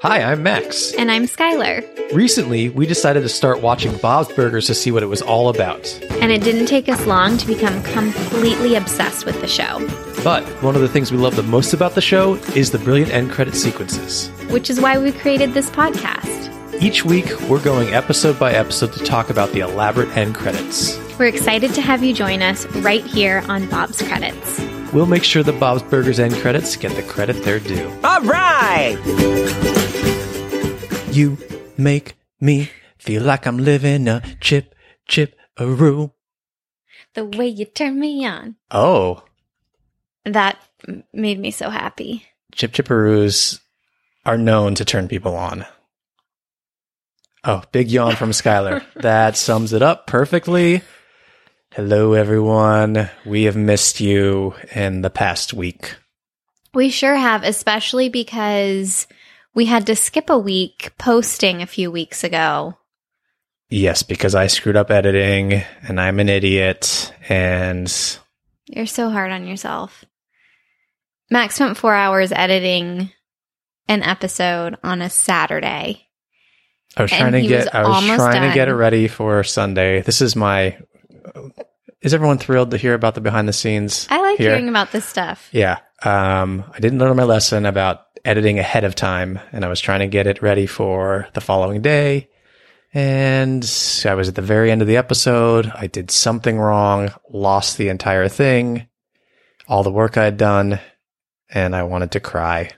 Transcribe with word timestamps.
Hi, 0.00 0.22
I'm 0.22 0.44
Max. 0.44 0.92
And 0.94 1.10
I'm 1.10 1.24
Skylar. 1.24 1.82
Recently, 2.12 2.68
we 2.68 2.86
decided 2.86 3.22
to 3.22 3.28
start 3.28 3.60
watching 3.62 3.96
Bob's 3.98 4.32
Burgers 4.32 4.66
to 4.66 4.74
see 4.74 4.92
what 4.92 5.02
it 5.02 5.06
was 5.06 5.20
all 5.22 5.48
about. 5.48 5.92
And 6.20 6.30
it 6.30 6.42
didn't 6.42 6.66
take 6.66 6.88
us 6.88 7.04
long 7.06 7.36
to 7.38 7.46
become 7.46 7.82
completely 7.82 8.76
obsessed 8.76 9.26
with 9.26 9.40
the 9.40 9.48
show, 9.48 9.78
But 10.22 10.44
one 10.62 10.76
of 10.76 10.82
the 10.82 10.88
things 10.88 11.10
we 11.10 11.18
love 11.18 11.34
the 11.34 11.42
most 11.42 11.72
about 11.72 11.94
the 11.96 12.00
show 12.00 12.34
is 12.54 12.70
the 12.70 12.78
brilliant 12.78 13.12
end 13.12 13.32
credit 13.32 13.54
sequences. 13.56 14.28
which 14.50 14.70
is 14.70 14.80
why 14.80 14.98
we 14.98 15.10
created 15.12 15.52
this 15.52 15.68
podcast. 15.70 16.54
Each 16.80 17.04
week, 17.04 17.26
we're 17.48 17.62
going 17.62 17.92
episode 17.92 18.38
by 18.38 18.52
episode 18.52 18.92
to 18.92 19.04
talk 19.04 19.30
about 19.30 19.50
the 19.50 19.60
elaborate 19.60 20.16
end 20.16 20.34
credits. 20.36 20.96
We're 21.18 21.26
excited 21.26 21.74
to 21.74 21.80
have 21.82 22.04
you 22.04 22.14
join 22.14 22.40
us 22.42 22.66
right 22.76 23.04
here 23.04 23.42
on 23.48 23.68
Bob's 23.68 24.00
Credits. 24.00 24.60
We'll 24.92 25.06
make 25.06 25.24
sure 25.24 25.42
the 25.42 25.52
Bob's 25.52 25.82
Burgers 25.82 26.20
end 26.20 26.34
credits 26.36 26.76
get 26.76 26.94
the 26.94 27.02
credit 27.02 27.42
they're 27.42 27.58
due. 27.58 27.90
All 28.04 28.22
right. 28.22 28.96
You 31.18 31.36
make 31.76 32.14
me 32.40 32.70
feel 32.96 33.24
like 33.24 33.44
I'm 33.44 33.58
living 33.58 34.06
a 34.06 34.22
chip, 34.40 34.72
chip, 35.08 35.34
a 35.56 35.66
roo. 35.66 36.12
The 37.14 37.24
way 37.24 37.48
you 37.48 37.64
turn 37.64 37.98
me 37.98 38.24
on. 38.24 38.54
Oh, 38.70 39.24
That 40.24 40.58
made 41.12 41.40
me 41.40 41.50
so 41.50 41.70
happy. 41.70 42.24
chip 42.54 42.70
chipperoos 42.70 43.58
are 44.24 44.38
known 44.38 44.76
to 44.76 44.84
turn 44.84 45.08
people 45.08 45.34
on. 45.34 45.66
Oh, 47.42 47.64
big 47.72 47.90
yawn 47.90 48.14
from 48.14 48.30
Skylar. 48.30 48.84
that 48.94 49.36
sums 49.36 49.72
it 49.72 49.82
up 49.82 50.06
perfectly. 50.06 50.82
Hello, 51.72 52.12
everyone. 52.12 53.10
We 53.26 53.42
have 53.44 53.56
missed 53.56 54.00
you 54.00 54.54
in 54.72 55.02
the 55.02 55.10
past 55.10 55.52
week. 55.52 55.96
We 56.74 56.90
sure 56.90 57.16
have, 57.16 57.42
especially 57.42 58.08
because 58.08 59.08
we 59.54 59.66
had 59.66 59.86
to 59.86 59.96
skip 59.96 60.30
a 60.30 60.38
week 60.38 60.92
posting 60.98 61.62
a 61.62 61.66
few 61.66 61.90
weeks 61.90 62.24
ago. 62.24 62.76
Yes, 63.70 64.02
because 64.02 64.34
I 64.34 64.46
screwed 64.46 64.76
up 64.76 64.90
editing 64.90 65.62
and 65.82 66.00
I'm 66.00 66.20
an 66.20 66.28
idiot. 66.28 67.12
And 67.28 67.92
You're 68.66 68.86
so 68.86 69.10
hard 69.10 69.30
on 69.30 69.46
yourself. 69.46 70.04
Max 71.30 71.56
spent 71.56 71.76
four 71.76 71.94
hours 71.94 72.32
editing 72.32 73.10
an 73.88 74.02
episode 74.02 74.76
on 74.82 75.02
a 75.02 75.10
Saturday. 75.10 76.06
I 76.96 77.02
was 77.02 77.10
trying 77.10 77.32
to 77.32 77.42
get 77.42 77.74
I 77.74 77.86
was 77.86 78.04
trying 78.16 78.48
to 78.48 78.54
get 78.54 78.68
it 78.68 78.74
ready 78.74 79.08
for 79.08 79.44
Sunday. 79.44 80.00
This 80.00 80.22
is 80.22 80.34
my 80.34 80.78
Is 82.00 82.14
everyone 82.14 82.38
thrilled 82.38 82.70
to 82.70 82.78
hear 82.78 82.94
about 82.94 83.14
the 83.14 83.20
behind 83.20 83.46
the 83.48 83.52
scenes? 83.52 84.06
I 84.10 84.20
like 84.20 84.38
here? 84.38 84.50
hearing 84.50 84.68
about 84.70 84.92
this 84.92 85.04
stuff. 85.04 85.48
Yeah. 85.52 85.78
Um, 86.02 86.64
I 86.72 86.78
didn't 86.80 86.98
learn 86.98 87.16
my 87.16 87.24
lesson 87.24 87.66
about 87.66 88.07
editing 88.28 88.58
ahead 88.58 88.84
of 88.84 88.94
time, 88.94 89.38
and 89.52 89.64
I 89.64 89.68
was 89.68 89.80
trying 89.80 90.00
to 90.00 90.06
get 90.06 90.26
it 90.26 90.42
ready 90.42 90.66
for 90.66 91.26
the 91.32 91.40
following 91.40 91.80
day. 91.80 92.28
And 92.94 93.62
I 94.04 94.14
was 94.14 94.28
at 94.28 94.34
the 94.34 94.42
very 94.42 94.70
end 94.70 94.82
of 94.82 94.88
the 94.88 94.96
episode. 94.96 95.70
I 95.74 95.86
did 95.86 96.10
something 96.10 96.58
wrong, 96.58 97.10
lost 97.30 97.78
the 97.78 97.88
entire 97.88 98.28
thing, 98.28 98.86
all 99.66 99.82
the 99.82 99.90
work 99.92 100.16
I'd 100.16 100.36
done, 100.36 100.78
and 101.50 101.74
I 101.74 101.82
wanted 101.84 102.12
to 102.12 102.20
cry. 102.20 102.70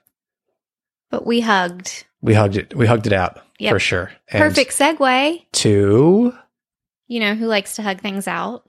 But 1.10 1.26
we 1.26 1.40
hugged. 1.40 2.04
We 2.22 2.34
hugged 2.34 2.56
it. 2.56 2.74
We 2.74 2.86
hugged 2.86 3.06
it 3.06 3.12
out 3.12 3.40
Yep. 3.58 3.72
for 3.72 3.78
sure. 3.80 4.12
And 4.28 4.40
Perfect 4.42 4.72
segue. 4.72 5.44
To 5.52 6.32
You 7.08 7.20
know 7.20 7.34
who 7.34 7.46
likes 7.46 7.76
to 7.76 7.82
hug 7.82 8.00
things 8.00 8.28
out? 8.28 8.64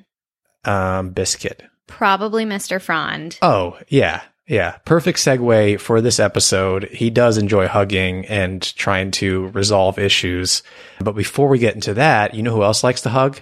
um, 0.66 1.10
biscuit. 1.12 1.64
Probably 1.88 2.46
Mr. 2.46 2.80
Frond. 2.82 3.38
Oh, 3.42 3.78
yeah. 3.88 4.22
Yeah. 4.52 4.72
Perfect 4.84 5.18
segue 5.20 5.80
for 5.80 6.02
this 6.02 6.20
episode. 6.20 6.90
He 6.92 7.10
does 7.10 7.38
enjoy 7.38 7.70
hugging 7.70 8.26
and 8.26 8.62
trying 8.76 9.12
to 9.12 9.48
resolve 9.48 9.98
issues. 9.98 10.62
But 11.00 11.14
before 11.14 11.48
we 11.48 11.58
get 11.58 11.76
into 11.76 11.94
that, 11.94 12.34
you 12.34 12.44
know 12.44 12.54
who 12.54 12.64
else 12.64 12.84
likes 12.84 13.00
to 13.04 13.10
hug? 13.10 13.40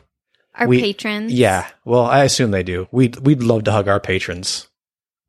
Our 0.53 0.67
we- 0.67 0.79
patrons. 0.79 1.33
Yeah. 1.33 1.67
Well, 1.83 2.05
I 2.05 2.25
assume 2.25 2.51
they 2.51 2.61
do. 2.61 2.87
We'd, 2.91 3.17
we'd 3.25 3.41
love 3.41 3.63
to 3.63 3.71
hug 3.71 3.87
our 3.87 3.99
patrons. 3.99 4.67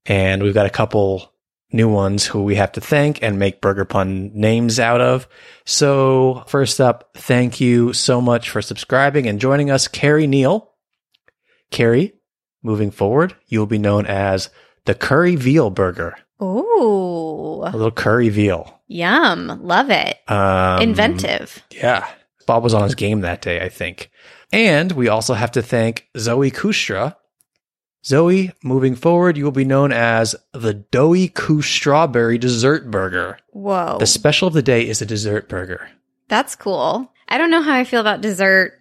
And 0.05 0.43
we've 0.43 0.53
got 0.53 0.67
a 0.67 0.71
couple 0.71 1.33
new 1.73 1.89
ones 1.89 2.27
who 2.27 2.43
we 2.43 2.57
have 2.57 2.73
to 2.73 2.83
thank 2.83 3.23
and 3.23 3.39
make 3.39 3.63
Burger 3.63 3.87
Pun 3.87 4.33
names 4.35 4.79
out 4.79 5.01
of. 5.01 5.27
So 5.65 6.45
first 6.47 6.79
up, 6.79 7.13
thank 7.15 7.59
you 7.59 7.95
so 7.95 8.21
much 8.21 8.51
for 8.51 8.61
subscribing 8.61 9.27
and 9.27 9.41
joining 9.41 9.71
us, 9.71 9.89
Carrie 9.89 10.27
Neal. 10.27 10.75
Carrie, 11.71 12.13
moving 12.63 12.91
forward, 12.91 13.35
you 13.47 13.61
will 13.61 13.67
be 13.67 13.79
known 13.79 14.05
as 14.05 14.51
the 14.85 14.95
Curry 14.95 15.37
Veal 15.37 15.71
Burger. 15.71 16.17
Ooh. 16.43 17.63
A 17.65 17.71
little 17.73 17.91
curry 17.91 18.29
veal. 18.29 18.81
Yum. 18.87 19.61
Love 19.63 19.91
it. 19.91 20.19
Um, 20.29 20.81
Inventive. 20.83 21.63
Yeah. 21.71 22.09
Bob 22.47 22.63
was 22.63 22.75
on 22.75 22.83
his 22.83 22.95
game 22.95 23.21
that 23.21 23.43
day, 23.43 23.61
I 23.61 23.69
think. 23.69 24.11
And 24.53 24.93
we 24.93 25.09
also 25.09 25.35
have 25.35 25.53
to 25.53 25.63
thank 25.63 26.09
Zoe 26.17 26.51
Kustra. 26.51 27.17
Zoe, 28.05 28.53
moving 28.65 28.95
forward, 28.95 29.37
you 29.37 29.45
will 29.45 29.53
be 29.53 29.67
known 29.67 29.93
as 29.93 30.35
the 30.53 30.73
Doughy 30.73 31.29
Koo 31.29 31.61
Strawberry 31.61 32.39
Dessert 32.39 32.91
Burger. 32.91 33.39
Whoa. 33.51 33.99
The 33.99 34.07
special 34.07 34.49
of 34.49 34.55
the 34.55 34.63
day 34.63 34.89
is 34.89 35.03
a 35.03 35.07
dessert 35.07 35.49
burger. 35.49 35.91
That's 36.29 36.57
cool. 36.57 37.13
I 37.29 37.37
don't 37.37 37.51
know 37.51 37.61
how 37.61 37.75
I 37.75 37.85
feel 37.85 38.01
about 38.01 38.23
dessert 38.23 38.81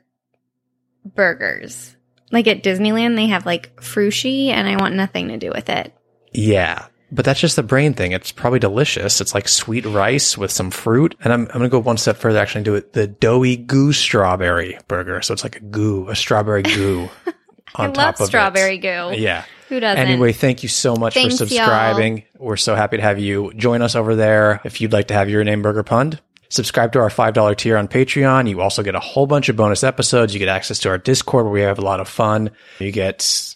burgers. 1.04 1.96
Like 2.32 2.48
at 2.48 2.64
Disneyland, 2.64 3.16
they 3.16 3.28
have 3.28 3.46
like 3.46 3.76
frushi, 3.78 4.50
and 4.50 4.68
I 4.68 4.76
want 4.76 4.96
nothing 4.96 5.30
to 5.30 5.38
do 5.38 5.52
with 5.54 5.70
it. 5.70 5.94
Yeah. 6.32 6.88
But 7.12 7.26
that's 7.26 7.40
just 7.40 7.56
the 7.56 7.64
brain 7.64 7.96
thing. 7.96 8.12
It's 8.12 8.32
probably 8.32 8.60
delicious. 8.60 9.20
It's 9.20 9.34
like 9.34 9.48
sweet 9.48 9.86
rice 9.86 10.38
with 10.38 10.52
some 10.52 10.70
fruit. 10.70 11.16
And 11.24 11.34
I'm, 11.34 11.42
I'm 11.42 11.48
going 11.48 11.64
to 11.64 11.70
go 11.70 11.80
one 11.80 11.98
step 11.98 12.18
further 12.18 12.38
actually 12.38 12.60
and 12.60 12.66
do 12.66 12.76
it 12.76 12.94
the 12.94 13.08
doughy 13.08 13.58
goo 13.58 13.94
strawberry 13.94 14.78
burger. 14.88 15.22
So 15.24 15.34
it's 15.34 15.44
like 15.44 15.56
a 15.56 15.62
goo, 15.62 16.08
a 16.08 16.16
strawberry 16.16 16.62
goo 16.62 17.10
I 17.76 17.86
on 17.86 17.94
love 17.94 18.16
top 18.16 18.20
of 18.20 18.28
strawberry 18.28 18.76
it. 18.76 18.80
goo. 18.80 19.20
Yeah. 19.20 19.44
Who 19.70 19.80
doesn't? 19.80 20.00
Anyway, 20.00 20.34
thank 20.34 20.64
you 20.64 20.70
so 20.70 20.96
much 20.96 21.14
Thanks, 21.16 21.36
for 21.36 21.46
subscribing. 21.46 22.26
We're 22.38 22.58
so 22.58 22.76
happy 22.76 22.98
to 22.98 23.04
have 23.04 23.20
you 23.20 23.54
join 23.56 23.82
us 23.82 23.96
over 23.96 24.16
there. 24.16 24.62
If 24.64 24.82
you'd 24.82 24.94
like 24.94 25.08
to 25.08 25.14
have 25.14 25.30
your 25.30 25.44
name 25.44 25.62
burger 25.62 25.84
punned, 25.84 26.20
subscribe 26.50 26.92
to 26.94 27.00
our 27.00 27.10
$5 27.10 27.58
tier 27.58 27.78
on 27.78 27.88
Patreon. 27.88 28.50
You 28.50 28.62
also 28.62 28.84
get 28.84 28.96
a 28.96 29.00
whole 29.00 29.28
bunch 29.28 29.50
of 29.50 29.56
bonus 29.56 29.84
episodes. 29.84 30.34
You 30.34 30.40
get 30.40 30.50
access 30.50 30.80
to 30.80 30.90
our 30.90 30.98
Discord 30.98 31.46
where 31.46 31.54
we 31.54 31.62
have 31.62 31.80
a 31.80 31.84
lot 31.84 32.00
of 32.00 32.08
fun. 32.08 32.52
You 32.80 32.92
get 32.92 33.56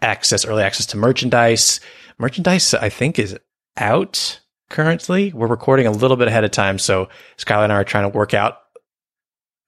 access, 0.00 0.44
early 0.44 0.62
access 0.62 0.86
to 0.86 0.96
merchandise. 0.96 1.80
Merchandise, 2.18 2.74
I 2.74 2.88
think, 2.88 3.18
is 3.18 3.38
out 3.76 4.40
currently. 4.70 5.32
We're 5.32 5.46
recording 5.46 5.86
a 5.86 5.90
little 5.92 6.16
bit 6.16 6.28
ahead 6.28 6.44
of 6.44 6.50
time. 6.50 6.78
So 6.78 7.08
Skylar 7.38 7.64
and 7.64 7.72
I 7.72 7.76
are 7.76 7.84
trying 7.84 8.10
to 8.10 8.16
work 8.16 8.34
out. 8.34 8.58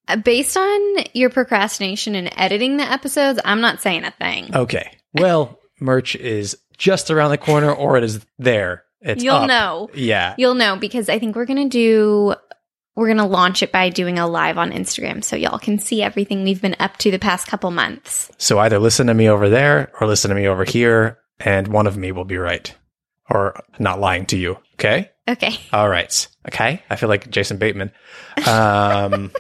Uh, 0.09 0.17
Based 0.17 0.57
on 0.57 1.05
your 1.15 1.31
procrastination 1.31 2.15
in 2.15 2.33
editing 2.39 2.77
the 2.77 2.91
episodes, 2.91 3.41
I'm 3.45 3.61
not 3.61 3.81
saying 3.81 4.05
a 4.05 4.11
thing. 4.11 4.55
Okay. 4.55 4.91
Well, 5.15 5.59
merch 5.81 6.17
is 6.17 6.59
just 6.77 7.11
around 7.11 7.31
the 7.31 7.39
corner 7.39 7.73
or 7.73 7.97
it 7.97 8.05
is 8.05 8.25
there. 8.39 8.85
It's 9.01 9.23
You'll 9.23 9.37
up. 9.37 9.49
know. 9.49 9.91
Yeah. 9.95 10.35
You'll 10.39 10.55
know 10.55 10.77
because 10.77 11.09
I 11.09 11.19
think 11.19 11.37
we're 11.37 11.45
going 11.45 11.69
to 11.69 11.69
do, 11.69 12.35
we're 12.97 13.07
going 13.09 13.19
to 13.19 13.25
launch 13.25 13.63
it 13.63 13.73
by 13.73 13.89
doing 13.89 14.19
a 14.19 14.27
live 14.27 14.57
on 14.59 14.71
Instagram 14.71 15.23
so 15.25 15.37
y'all 15.37 15.59
can 15.59 15.79
see 15.79 16.03
everything 16.03 16.45
we've 16.45 16.63
been 16.63 16.77
up 16.79 16.97
to 16.99 17.11
the 17.11 17.19
past 17.19 17.47
couple 17.47 17.71
months. 17.71 18.31
So 18.39 18.59
either 18.59 18.79
listen 18.79 19.09
to 19.09 19.15
me 19.15 19.29
over 19.29 19.49
there 19.49 19.91
or 20.01 20.07
listen 20.07 20.29
to 20.29 20.35
me 20.35 20.47
over 20.47 20.65
here, 20.65 21.19
and 21.41 21.69
one 21.69 21.87
of 21.87 21.97
me 21.97 22.13
will 22.13 22.25
be 22.25 22.39
right. 22.39 22.73
or 23.31 23.61
not 23.79 24.01
lying 24.01 24.27
to 24.27 24.37
you. 24.37 24.59
Okay. 24.75 25.11
Okay. 25.29 25.57
All 25.73 25.89
right. 25.89 26.29
Okay. 26.49 26.83
I 26.91 26.97
feel 26.97 27.09
like 27.09 27.31
Jason 27.31 27.57
Bateman. 27.57 27.91
Um, 28.47 29.33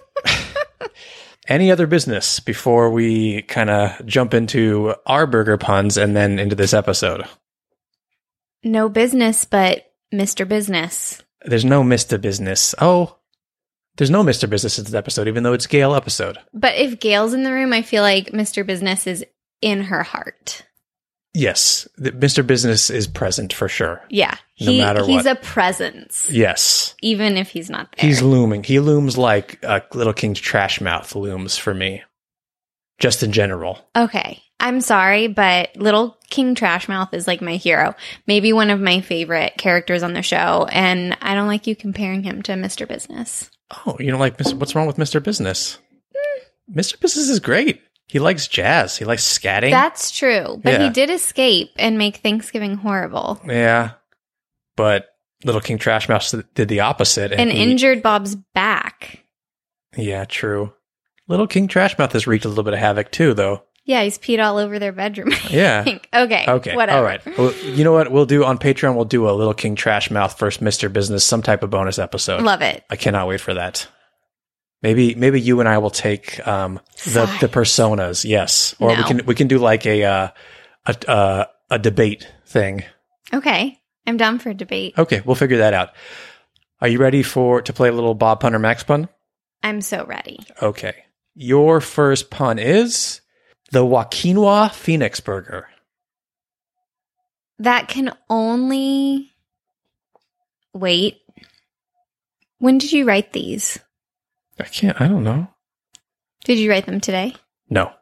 any 1.49 1.71
other 1.71 1.87
business 1.87 2.41
before 2.41 2.91
we 2.91 3.43
kind 3.43 3.71
of 3.71 4.05
jump 4.07 4.35
into 4.35 4.95
our 5.07 5.27
burger 5.27 5.59
puns 5.59 5.97
and 5.97 6.17
then 6.17 6.39
into 6.39 6.57
this 6.57 6.73
episode? 6.73 7.25
No 8.63 8.89
business, 8.89 9.45
but 9.45 9.93
Mr. 10.13 10.49
Business. 10.49 11.23
There's 11.45 11.67
no 11.67 11.83
Mr. 11.83 12.19
Business. 12.19 12.75
Oh, 12.81 13.19
there's 13.97 14.11
no 14.11 14.23
Mr. 14.25 14.49
Business 14.49 14.79
in 14.79 14.85
this 14.85 14.95
episode, 14.95 15.29
even 15.29 15.43
though 15.43 15.53
it's 15.53 15.67
Gayle 15.67 15.95
episode. 15.95 16.39
But 16.53 16.75
if 16.77 16.99
Gayle's 17.01 17.33
in 17.35 17.43
the 17.45 17.53
room, 17.53 17.73
I 17.73 17.83
feel 17.83 18.03
like 18.03 18.31
Mr. 18.33 18.67
Business 18.67 19.07
is 19.07 19.25
in 19.63 19.83
her 19.85 20.03
heart. 20.03 20.65
Yes, 21.37 21.89
the- 21.97 22.13
Mr. 22.13 22.47
Business 22.47 22.91
is 22.91 23.07
present 23.09 23.53
for 23.53 23.69
sure. 23.69 24.03
Yeah. 24.09 24.37
No 24.61 24.71
He, 24.71 24.79
matter 24.79 25.05
he's 25.05 25.25
what. 25.25 25.27
a 25.27 25.41
presence, 25.41 26.31
Yes, 26.31 26.95
even 27.03 27.37
if 27.37 27.51
he's 27.51 27.69
not 27.69 27.89
there. 27.97 28.07
he's 28.09 28.23
looming. 28.23 28.63
He 28.63 28.79
looms 28.79 29.19
like 29.19 29.59
a 29.65 29.83
Little 29.95 30.13
King's 30.13 30.39
trash 30.39 30.81
mouth 30.81 31.13
looms 31.17 31.59
for 31.59 31.75
me, 31.75 32.03
just 33.01 33.23
in 33.25 33.33
general. 33.33 33.79
okay. 33.97 34.41
I'm 34.61 34.81
sorry, 34.81 35.27
but 35.27 35.77
Little 35.77 36.17
King 36.31 36.55
Trashmouth 36.55 37.13
is 37.13 37.27
like 37.27 37.43
my 37.43 37.57
hero. 37.57 37.97
Maybe 38.27 38.53
one 38.53 38.71
of 38.71 38.81
my 38.81 39.01
favorite 39.01 39.55
characters 39.59 40.05
on 40.05 40.15
the 40.15 40.23
show. 40.23 40.67
And 40.71 41.19
I 41.21 41.35
don't 41.35 41.49
like 41.49 41.67
you 41.67 41.75
comparing 41.75 42.23
him 42.23 42.41
to 42.43 42.53
Mr. 42.53 42.87
Business. 42.89 43.51
Oh, 43.87 43.97
you 43.99 44.11
don't 44.11 44.21
like 44.21 44.39
what's 44.41 44.75
wrong 44.75 44.87
with 44.87 44.97
Mr. 44.97 45.23
Business? 45.23 45.79
Hmm. 46.15 46.79
Mr. 46.79 46.99
Business 47.01 47.29
is 47.29 47.41
great. 47.41 47.81
He 48.07 48.19
likes 48.19 48.47
jazz. 48.47 48.97
He 48.99 49.05
likes 49.05 49.25
scatting. 49.25 49.71
That's 49.71 50.11
true. 50.11 50.61
But 50.63 50.75
Yeah. 50.75 50.85
he 50.85 50.91
did 50.91 51.11
escape 51.11 51.71
and 51.77 51.97
make 51.99 52.19
Thanksgiving 52.19 52.77
horrible. 52.77 53.41
yeah, 53.47 53.93
but 54.77 55.07
Little 55.45 55.61
King 55.61 55.79
Trash 55.79 56.09
Mouth 56.09 56.35
did 56.55 56.69
the 56.69 56.81
opposite 56.81 57.33
And 57.33 57.51
he- 57.51 57.63
injured 57.63 58.03
Bob's 58.03 58.35
back. 58.35 59.25
Yeah, 59.97 60.25
true. 60.27 60.73
Little 61.29 61.47
King 61.47 61.69
Trash 61.69 61.97
Mouth 61.99 62.13
has 62.13 62.27
wreaked 62.27 62.45
a 62.45 62.49
little 62.49 62.65
bit 62.65 62.75
of 62.75 62.81
havoc 62.81 63.11
too, 63.11 63.33
though. 63.35 63.63
Yeah, 63.87 64.03
he's 64.03 64.17
peed 64.19 64.43
all 64.43 64.57
over 64.59 64.79
their 64.79 64.93
bedroom. 64.93 65.33
I 65.33 65.49
Yeah. 65.51 65.83
think. 65.85 66.09
Okay. 66.15 66.45
Okay. 66.49 66.75
Whatever. 66.75 66.99
All 66.99 67.05
right. 67.05 67.39
Well, 67.39 67.53
you 67.65 67.85
know 67.85 67.93
what 67.93 68.11
we'll 68.11 68.25
do 68.27 68.45
on 68.45 68.59
Patreon? 68.59 68.95
We'll 68.97 69.05
do 69.05 69.29
a 69.29 69.33
Little 69.33 69.53
King 69.55 69.75
Trash 69.77 70.11
Mouth 70.11 70.39
first, 70.39 70.63
Mr. 70.63 70.91
Business, 70.93 71.25
some 71.25 71.43
type 71.43 71.63
of 71.63 71.71
bonus 71.71 71.99
episode. 71.99 72.43
Love 72.43 72.63
it. 72.63 72.83
I 72.89 72.97
cannot 72.97 73.29
wait 73.29 73.41
for 73.41 73.55
that. 73.55 73.87
Maybe 74.83 75.15
maybe 75.15 75.41
you 75.41 75.61
and 75.61 75.69
I 75.69 75.79
will 75.79 75.91
take 75.91 76.47
um, 76.47 76.79
the 77.05 77.27
Sides. 77.27 77.41
the 77.41 77.49
personas, 77.49 78.25
yes, 78.29 78.75
or 78.79 78.95
we 78.95 79.03
can 79.05 79.25
we 79.25 79.35
can 79.35 79.49
do 79.49 79.59
like 79.59 79.87
a 79.87 80.05
uh, 80.05 80.29
a 80.87 81.11
uh, 81.11 81.45
a 81.71 81.79
debate 81.79 82.31
thing. 82.47 82.85
Okay. 83.33 83.79
I'm 84.07 84.19
down 84.19 84.39
for 84.39 84.51
a 84.51 84.55
debate. 84.55 84.93
Okay, 84.99 85.23
we'll 85.25 85.37
figure 85.37 85.57
that 85.59 85.73
out. 85.73 85.91
Are 86.83 86.89
you 86.89 86.99
ready 86.99 87.23
for 87.23 87.63
to 87.63 87.73
play 87.73 87.89
a 87.89 87.93
little 87.93 88.15
Bob 88.15 88.41
Pun 88.41 88.55
or 88.55 88.59
Max 88.59 88.83
Pun? 88.85 89.09
I'm 89.63 89.81
so 89.81 90.05
ready. 90.05 90.41
Okay, 90.61 90.95
your 91.35 91.81
first 91.81 92.29
pun 92.31 92.59
is 92.59 93.23
the 93.75 93.85
Waquinoa 93.85 94.73
Phoenix 94.73 95.19
Burger. 95.19 95.69
That 97.59 97.89
can 97.89 98.13
only 98.31 99.33
wait. 100.73 101.21
When 102.59 102.79
did 102.79 102.93
you 102.93 103.05
write 103.05 103.33
these? 103.33 103.81
I 104.61 104.65
can't. 104.65 105.01
I 105.01 105.09
don't 105.09 105.25
know. 105.25 105.49
Did 106.45 106.61
you 106.61 106.71
write 106.71 106.87
them 106.87 107.01
today? 107.01 107.35
No. 107.69 107.93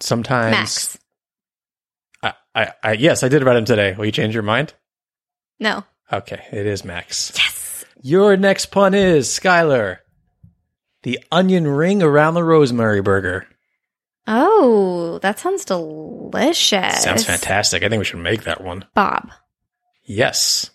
Sometimes. 0.00 0.52
Max. 0.52 0.98
I, 2.22 2.34
I, 2.54 2.72
I, 2.82 2.92
yes, 2.92 3.22
I 3.22 3.28
did 3.28 3.42
write 3.42 3.54
them 3.54 3.66
today. 3.66 3.94
Will 3.94 4.06
you 4.06 4.12
change 4.12 4.32
your 4.32 4.42
mind? 4.42 4.72
No. 5.58 5.84
Okay, 6.10 6.42
it 6.50 6.64
is 6.64 6.86
Max. 6.86 7.32
Yes. 7.36 7.84
Your 8.00 8.38
next 8.38 8.66
pun 8.66 8.94
is 8.94 9.28
Skylar. 9.28 9.98
The 11.02 11.18
onion 11.30 11.66
ring 11.66 12.02
around 12.02 12.32
the 12.32 12.44
rosemary 12.44 13.02
burger. 13.02 13.46
Oh, 14.32 15.18
that 15.22 15.40
sounds 15.40 15.64
delicious. 15.64 17.02
Sounds 17.02 17.24
fantastic. 17.24 17.82
I 17.82 17.88
think 17.88 17.98
we 17.98 18.04
should 18.04 18.20
make 18.20 18.44
that 18.44 18.62
one. 18.62 18.84
Bob. 18.94 19.32
Yes. 20.04 20.70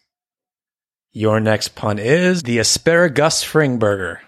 Your 1.13 1.39
next 1.39 1.69
pun 1.69 1.97
is 1.97 2.43
the 2.43 2.59
asparagus 2.59 3.43
fring 3.43 3.79
burger. 3.79 4.19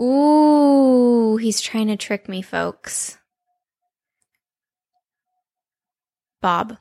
Ooh, 0.00 1.38
he's 1.38 1.60
trying 1.60 1.88
to 1.88 1.96
trick 1.96 2.28
me, 2.28 2.40
folks. 2.40 3.18
Bob. 6.40 6.76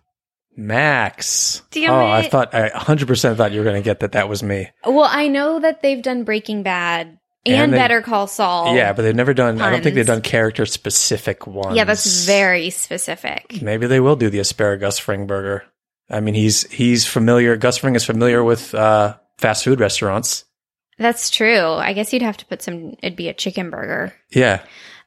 Max. 0.55 1.63
Damn 1.71 1.93
oh, 1.93 2.05
I 2.05 2.29
thought 2.29 2.53
I 2.53 2.69
100% 2.69 3.37
thought 3.37 3.51
you 3.51 3.59
were 3.59 3.63
going 3.63 3.81
to 3.81 3.85
get 3.85 4.01
that 4.01 4.11
that 4.11 4.29
was 4.29 4.43
me. 4.43 4.69
Well, 4.85 5.09
I 5.09 5.29
know 5.29 5.59
that 5.59 5.81
they've 5.81 6.03
done 6.03 6.25
Breaking 6.25 6.61
Bad 6.61 7.17
and, 7.45 7.56
And 7.56 7.74
they- 7.74 7.77
Better 7.77 8.01
Call 8.01 8.27
Saul. 8.27 8.75
Yeah, 8.75 8.94
but 8.94 9.03
they've 9.03 9.15
never 9.15 9.33
done 9.33 9.62
I 9.62 9.69
don't 9.71 9.83
think 9.83 9.95
they've 9.95 10.06
done 10.06 10.21
character 10.21 10.65
specific 10.65 11.45
ones. 11.45 11.75
Yeah, 11.75 11.83
that's 11.83 12.25
very 12.25 12.69
specific. 12.69 13.62
Maybe 13.62 13.88
they 13.88 14.00
will 14.00 14.15
do 14.15 14.30
the 14.30 14.39
asparagus 14.39 14.97
fring 15.00 15.27
burger. 15.27 15.63
I 16.09 16.19
mean, 16.19 16.33
he's 16.36 16.69
he's 16.71 17.06
familiar. 17.06 17.56
Gus 17.57 17.77
Fring 17.80 17.95
is 17.95 18.06
familiar 18.06 18.44
with 18.44 18.75
uh, 18.75 19.15
fast 19.38 19.63
food 19.63 19.80
restaurants. 19.80 20.45
That's 20.97 21.30
true. 21.30 21.65
I 21.65 21.94
guess 21.94 22.13
you'd 22.13 22.21
have 22.21 22.38
to 22.38 22.45
put 22.45 22.62
some 22.62 22.95
it'd 23.01 23.15
be 23.18 23.27
a 23.27 23.33
chicken 23.33 23.69
burger. 23.69 24.13
Yeah. 24.30 24.62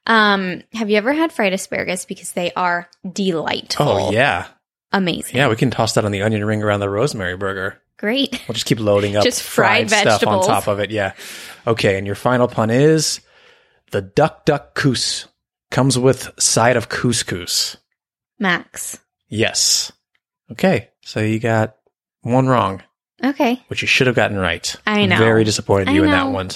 Um, 0.07 0.63
have 0.73 0.91
you 0.91 0.97
ever 0.97 1.13
had 1.13 1.33
fried 1.33 1.53
asparagus 1.53 2.05
because 2.05 2.33
they 2.33 2.53
are 2.55 2.89
delightful. 3.13 3.87
Oh 3.89 4.11
yeah. 4.11 4.47
Amazing. 4.91 5.37
Yeah, 5.37 5.49
we 5.49 5.57
can 5.57 5.71
toss 5.71 5.95
that 5.95 6.05
on 6.05 6.13
the 6.13 6.23
onion 6.23 6.45
ring 6.45 6.63
around 6.63 6.81
the 6.81 6.89
rosemary 6.89 7.37
burger. 7.37 7.81
Great. 7.99 8.41
We'll 8.49 8.55
just 8.55 8.67
keep 8.67 8.81
loading 8.81 9.17
up 9.19 9.25
Just 9.25 9.43
fried 9.43 9.91
stuff 9.91 10.27
on 10.27 10.45
top 10.47 10.67
of 10.67 10.81
it. 10.81 10.91
Yeah. 10.91 11.13
Okay, 11.69 11.99
and 11.99 12.07
your 12.07 12.17
final 12.17 12.49
pun 12.49 12.71
is 12.71 13.21
the 13.91 14.01
duck 14.01 14.45
duck 14.47 14.75
coos 14.75 15.27
comes 15.71 15.99
with 15.99 16.31
side 16.41 16.77
of 16.77 16.89
couscous. 16.89 17.77
Max. 18.39 18.99
Yes. 19.29 19.93
Okay, 20.51 20.89
so 21.03 21.21
you 21.21 21.39
got 21.39 21.77
one 22.23 22.47
wrong, 22.49 22.83
Okay. 23.23 23.63
which 23.69 23.83
you 23.83 23.89
should 23.89 24.07
have 24.07 24.17
gotten 24.17 24.39
right. 24.39 24.75
I 24.87 25.05
know. 25.07 25.19
Very 25.19 25.45
disappointed 25.45 25.89
in 25.89 25.89
I 25.89 25.93
you 25.97 26.05
in 26.05 26.11
that 26.11 26.31
one. 26.31 26.51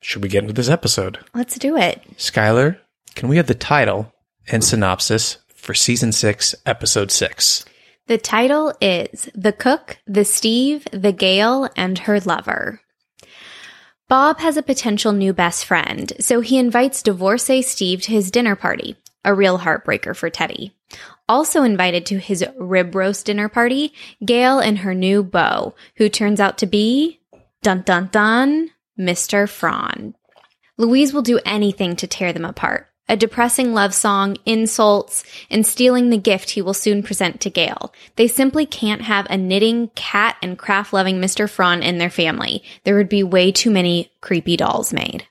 Should 0.00 0.22
we 0.22 0.28
get 0.28 0.42
into 0.42 0.52
this 0.54 0.68
episode? 0.68 1.18
Let's 1.34 1.56
do 1.58 1.76
it. 1.76 2.02
Skylar, 2.16 2.78
can 3.14 3.28
we 3.28 3.36
have 3.36 3.46
the 3.46 3.54
title 3.54 4.12
and 4.48 4.64
synopsis 4.64 5.38
for 5.54 5.74
season 5.74 6.10
six, 6.10 6.56
episode 6.66 7.12
six? 7.12 7.64
The 8.08 8.18
title 8.18 8.74
is 8.80 9.30
The 9.36 9.52
Cook, 9.52 9.98
The 10.08 10.24
Steve, 10.24 10.88
The 10.92 11.12
Gayle, 11.12 11.68
and 11.76 11.96
Her 12.00 12.18
Lover. 12.18 12.80
Bob 14.12 14.40
has 14.40 14.58
a 14.58 14.62
potential 14.62 15.12
new 15.12 15.32
best 15.32 15.64
friend, 15.64 16.12
so 16.20 16.42
he 16.42 16.58
invites 16.58 17.02
divorcee 17.02 17.62
Steve 17.62 18.02
to 18.02 18.12
his 18.12 18.30
dinner 18.30 18.54
party, 18.54 18.94
a 19.24 19.32
real 19.32 19.60
heartbreaker 19.60 20.14
for 20.14 20.28
Teddy. 20.28 20.76
Also 21.30 21.62
invited 21.62 22.04
to 22.04 22.18
his 22.18 22.44
rib 22.58 22.94
roast 22.94 23.24
dinner 23.24 23.48
party, 23.48 23.94
Gayle 24.22 24.58
and 24.58 24.80
her 24.80 24.92
new 24.92 25.22
beau, 25.22 25.74
who 25.96 26.10
turns 26.10 26.40
out 26.40 26.58
to 26.58 26.66
be, 26.66 27.20
dun 27.62 27.80
dun 27.86 28.10
dun, 28.12 28.68
Mr. 29.00 29.48
Frond. 29.48 30.14
Louise 30.76 31.14
will 31.14 31.22
do 31.22 31.40
anything 31.46 31.96
to 31.96 32.06
tear 32.06 32.34
them 32.34 32.44
apart. 32.44 32.91
A 33.08 33.16
depressing 33.16 33.74
love 33.74 33.92
song, 33.92 34.36
insults, 34.46 35.24
and 35.50 35.66
stealing 35.66 36.10
the 36.10 36.16
gift 36.16 36.50
he 36.50 36.62
will 36.62 36.72
soon 36.74 37.02
present 37.02 37.40
to 37.40 37.50
Gayle. 37.50 37.92
They 38.16 38.28
simply 38.28 38.64
can't 38.64 39.02
have 39.02 39.26
a 39.28 39.36
knitting, 39.36 39.88
cat, 39.94 40.36
and 40.40 40.56
craft 40.56 40.92
loving 40.92 41.20
Mr. 41.20 41.50
Frond 41.50 41.82
in 41.82 41.98
their 41.98 42.10
family. 42.10 42.62
There 42.84 42.96
would 42.96 43.08
be 43.08 43.22
way 43.22 43.50
too 43.52 43.70
many 43.70 44.10
creepy 44.20 44.56
dolls 44.56 44.92
made. 44.92 45.26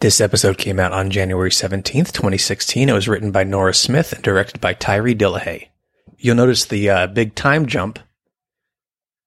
This 0.00 0.20
episode 0.20 0.58
came 0.58 0.80
out 0.80 0.92
on 0.92 1.10
January 1.10 1.50
17th, 1.50 2.12
2016. 2.12 2.88
It 2.88 2.92
was 2.92 3.06
written 3.08 3.30
by 3.30 3.44
Nora 3.44 3.74
Smith 3.74 4.12
and 4.12 4.22
directed 4.22 4.60
by 4.60 4.74
Tyree 4.74 5.14
Dillihay. 5.14 5.68
You'll 6.18 6.36
notice 6.36 6.64
the 6.64 6.90
uh, 6.90 7.06
big 7.06 7.34
time 7.34 7.66
jump. 7.66 7.98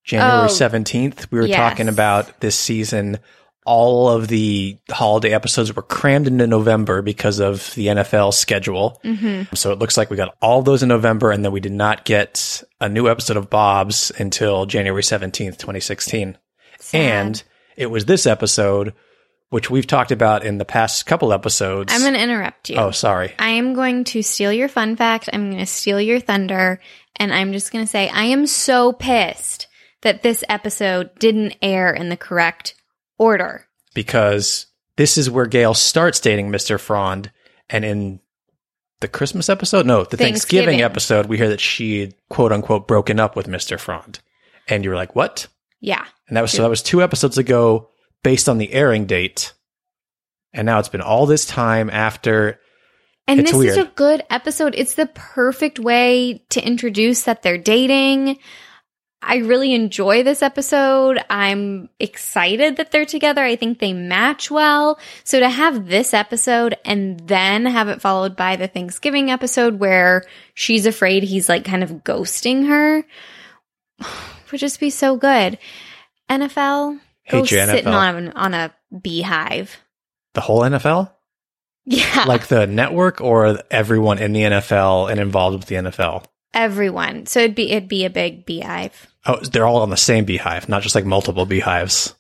January 0.04 0.48
Oh, 0.50 0.52
17th, 0.52 1.32
we 1.32 1.40
were 1.40 1.46
yes. 1.48 1.58
talking 1.58 1.88
about 1.88 2.40
this 2.42 2.58
season. 2.58 3.20
All 3.66 4.10
of 4.10 4.28
the 4.28 4.78
holiday 4.92 5.34
episodes 5.34 5.74
were 5.74 5.82
crammed 5.82 6.28
into 6.28 6.48
November 6.48 7.02
because 7.02 7.40
of 7.40 7.74
the 7.76 7.88
NFL 7.88 8.34
schedule. 8.34 9.00
Mm-hmm. 9.04 9.56
So 9.56 9.72
it 9.72 9.80
looks 9.80 9.98
like 9.98 10.10
we 10.10 10.18
got 10.18 10.36
all 10.42 10.62
those 10.62 10.84
in 10.84 10.90
November, 10.90 11.32
and 11.32 11.44
then 11.44 11.52
we 11.52 11.60
did 11.60 11.72
not 11.72 12.04
get 12.04 12.64
a 12.82 12.90
new 12.90 13.08
episode 13.08 13.38
of 13.38 13.50
Bob's 13.50 14.12
until 14.18 14.66
January 14.66 15.02
17th, 15.02 15.58
2016. 15.58 16.38
And 16.94 17.42
it 17.78 17.88
was 17.88 18.06
this 18.06 18.28
episode, 18.28 18.94
which 19.50 19.70
we've 19.70 19.88
talked 19.88 20.12
about 20.12 20.44
in 20.44 20.58
the 20.58 20.66
past 20.66 21.06
couple 21.06 21.32
episodes. 21.32 21.94
I'm 21.94 22.02
going 22.02 22.14
to 22.14 22.22
interrupt 22.22 22.70
you. 22.70 22.76
oh, 22.78 22.92
sorry. 22.92 23.34
I 23.40 23.52
am 23.52 23.74
going 23.74 24.04
to 24.06 24.22
steal 24.22 24.52
your 24.52 24.68
fun 24.68 24.96
fact. 24.96 25.30
I'm 25.32 25.50
going 25.50 25.60
to 25.60 25.66
steal 25.66 26.02
your 26.02 26.20
thunder. 26.20 26.80
And 27.16 27.34
I'm 27.34 27.54
just 27.54 27.72
going 27.72 27.86
to 27.86 27.90
say, 27.90 28.10
I 28.10 28.26
am 28.26 28.48
so 28.48 28.92
pissed 28.92 29.68
that 30.02 30.22
this 30.22 30.44
episode 30.50 31.12
didn't 31.20 31.56
air 31.62 31.92
in 31.94 32.10
the 32.10 32.18
correct 32.18 32.76
order. 33.24 33.66
Because 33.94 34.68
this 34.98 35.18
is 35.18 35.30
where 35.30 35.46
Gayle 35.46 35.74
starts 35.74 36.20
dating 36.20 36.50
Mr. 36.50 36.80
Frond, 36.80 37.32
and 37.70 37.86
in 37.86 38.20
the 39.04 39.08
Christmas 39.08 39.50
episode? 39.50 39.86
No, 39.86 40.04
the 40.04 40.18
Thanksgiving, 40.18 40.66
Thanksgiving. 40.66 40.82
episode, 40.82 41.26
we 41.28 41.38
hear 41.38 41.50
that 41.50 41.60
she 41.60 42.00
had, 42.00 42.16
quote 42.30 42.52
unquote 42.52 42.88
broken 42.88 43.20
up 43.20 43.36
with 43.36 43.48
Mr. 43.48 43.80
Frond. 43.80 44.20
And 44.68 44.84
you 44.84 44.90
were 44.90 44.96
like, 44.96 45.16
what? 45.16 45.48
Yeah. 45.82 46.06
And 46.28 46.38
that 46.38 46.42
was 46.42 46.52
so 46.52 46.62
that 46.62 46.70
was 46.70 46.82
two 46.82 47.04
episodes 47.04 47.38
ago 47.38 47.90
based 48.24 48.48
on 48.48 48.58
the 48.58 48.72
airing 48.72 49.06
date. 49.06 49.54
And 50.54 50.66
now 50.66 50.80
it's 50.80 50.90
been 50.90 51.02
all 51.02 51.26
this 51.26 51.46
time 51.46 51.90
after 51.90 52.60
And 53.28 53.40
It's 53.40 53.52
this 53.52 53.72
is 53.72 53.78
a 53.78 53.92
good 53.96 54.24
episode. 54.30 54.74
It's 54.78 54.96
the 54.96 55.08
perfect 55.08 55.80
way 55.80 56.46
to 56.52 56.66
introduce 56.66 57.24
that 57.24 57.42
they're 57.42 57.58
dating. 57.58 58.38
I 59.26 59.38
really 59.38 59.74
enjoy 59.74 60.24
this 60.24 60.42
episode. 60.44 61.20
I'm 61.30 61.90
excited 62.00 62.78
that 62.78 62.92
they're 62.92 63.06
together. 63.06 63.42
I 63.42 63.56
think 63.56 63.80
they 63.80 63.94
match 63.94 64.52
well. 64.52 65.00
So 65.24 65.40
to 65.40 65.50
have 65.50 65.88
this 65.88 66.14
episode 66.14 66.76
and 66.84 67.20
then 67.22 67.66
have 67.66 67.88
it 67.88 68.02
followed 68.02 68.36
by 68.36 68.58
the 68.58 68.68
Thanksgiving 68.68 69.32
episode 69.32 69.80
where 69.80 70.24
she's 70.54 70.86
afraid 70.86 71.24
he's 71.24 71.48
like 71.48 71.64
kind 71.66 71.84
of 71.84 72.04
ghosting 72.04 72.68
her 72.68 73.06
would 74.52 74.60
just 74.60 74.80
be 74.80 74.90
so 74.90 75.18
good. 75.18 75.58
NFL, 76.30 77.00
go 77.30 77.38
Hate 77.42 77.52
you, 77.52 77.58
sitting 77.66 77.86
NFL. 77.86 77.94
on, 77.94 78.32
on 78.32 78.54
a 78.54 78.74
beehive. 79.02 79.78
the 80.34 80.42
whole 80.42 80.62
NFL? 80.62 81.12
Yeah. 81.86 82.26
Like 82.28 82.48
the 82.48 82.66
network 82.66 83.20
or 83.20 83.62
everyone 83.70 84.20
in 84.20 84.32
the 84.32 84.42
NFL 84.42 85.12
and 85.12 85.20
involved 85.20 85.58
with 85.58 85.68
the 85.68 85.76
NFL? 85.76 86.26
Everyone. 86.54 87.26
So 87.26 87.40
it'd 87.40 87.56
be 87.56 87.72
it'd 87.72 87.90
be 87.90 88.06
a 88.06 88.10
big 88.10 88.46
beehive. 88.46 89.13
Oh, 89.26 89.38
they're 89.38 89.66
all 89.66 89.82
on 89.82 89.90
the 89.90 89.98
same 89.98 90.26
beehive, 90.26 90.68
not 90.68 90.82
just 90.82 90.96
like 90.96 91.06
multiple 91.06 91.46
beehives. 91.46 92.16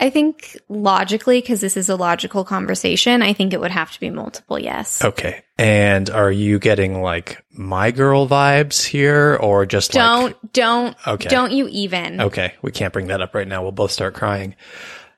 I 0.00 0.10
think 0.10 0.58
logically, 0.68 1.40
because 1.40 1.60
this 1.60 1.76
is 1.76 1.88
a 1.88 1.94
logical 1.94 2.44
conversation, 2.44 3.22
I 3.22 3.34
think 3.34 3.52
it 3.52 3.60
would 3.60 3.70
have 3.70 3.92
to 3.92 4.00
be 4.00 4.10
multiple. 4.10 4.58
Yes. 4.58 5.04
Okay. 5.04 5.44
And 5.58 6.10
are 6.10 6.32
you 6.32 6.58
getting 6.58 7.02
like 7.02 7.44
my 7.52 7.92
girl 7.92 8.26
vibes 8.26 8.84
here 8.84 9.36
or 9.40 9.64
just 9.64 9.94
like 9.94 10.02
Don't 10.02 10.52
don't 10.52 10.96
Okay. 11.06 11.28
don't 11.28 11.52
you 11.52 11.68
even? 11.70 12.20
Okay, 12.20 12.54
we 12.62 12.72
can't 12.72 12.92
bring 12.92 13.06
that 13.08 13.20
up 13.20 13.32
right 13.34 13.46
now. 13.46 13.62
We'll 13.62 13.70
both 13.70 13.92
start 13.92 14.14
crying. 14.14 14.56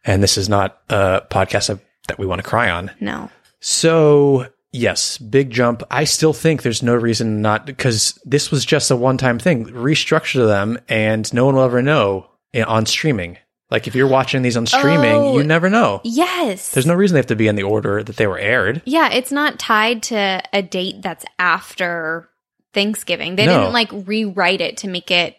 And 0.04 0.22
this 0.22 0.36
is 0.36 0.50
not 0.50 0.78
a 0.90 1.22
podcast 1.30 1.80
that 2.08 2.18
we 2.18 2.26
want 2.26 2.42
to 2.42 2.48
cry 2.48 2.68
on. 2.68 2.90
No. 3.00 3.30
So, 3.60 4.48
yes, 4.74 5.16
big 5.18 5.50
jump. 5.50 5.82
I 5.90 6.04
still 6.04 6.32
think 6.32 6.62
there's 6.62 6.82
no 6.82 6.94
reason 6.94 7.40
not 7.40 7.64
because 7.66 8.18
this 8.24 8.50
was 8.50 8.64
just 8.64 8.90
a 8.90 8.96
one-time 8.96 9.38
thing. 9.38 9.66
Restructure 9.66 10.46
them 10.46 10.78
and 10.88 11.32
no 11.32 11.46
one 11.46 11.54
will 11.54 11.62
ever 11.62 11.80
know 11.82 12.26
eh, 12.52 12.62
on 12.62 12.84
streaming. 12.86 13.38
Like 13.70 13.86
if 13.86 13.94
you're 13.94 14.06
watching 14.06 14.42
these 14.42 14.56
on 14.56 14.66
streaming, 14.66 15.14
Oh. 15.14 15.38
you 15.38 15.44
never 15.44 15.70
know. 15.70 16.00
Yes. 16.04 16.70
There's 16.72 16.86
no 16.86 16.94
reason 16.94 17.14
they 17.14 17.18
have 17.20 17.26
to 17.28 17.36
be 17.36 17.48
in 17.48 17.56
the 17.56 17.62
order 17.62 18.02
that 18.02 18.16
they 18.16 18.26
were 18.26 18.38
aired. 18.38 18.82
Yeah, 18.84 19.10
it's 19.10 19.32
not 19.32 19.58
tied 19.58 20.02
to 20.04 20.42
a 20.52 20.62
date 20.62 21.00
that's 21.02 21.24
after 21.38 22.28
Thanksgiving. 22.74 23.36
They 23.36 23.46
No. 23.46 23.60
didn't 23.60 23.72
like 23.72 23.88
rewrite 23.92 24.60
it 24.60 24.76
to 24.78 24.88
make 24.88 25.10
it. 25.10 25.36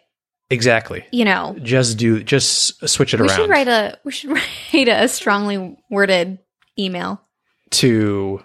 Exactly. 0.50 1.06
You 1.12 1.25
know, 1.25 1.56
Just 1.62 1.98
do 1.98 2.24
just 2.24 2.88
switch 2.89 3.13
it 3.13 3.20
we 3.20 3.27
around 3.27 3.38
We 3.38 3.44
should 3.44 3.50
write 3.50 3.68
a 3.68 3.98
we 4.04 4.12
should 4.12 4.32
write 4.74 4.88
a 4.88 5.08
strongly 5.08 5.77
worded 5.89 6.39
email. 6.77 7.22
to 7.72 8.42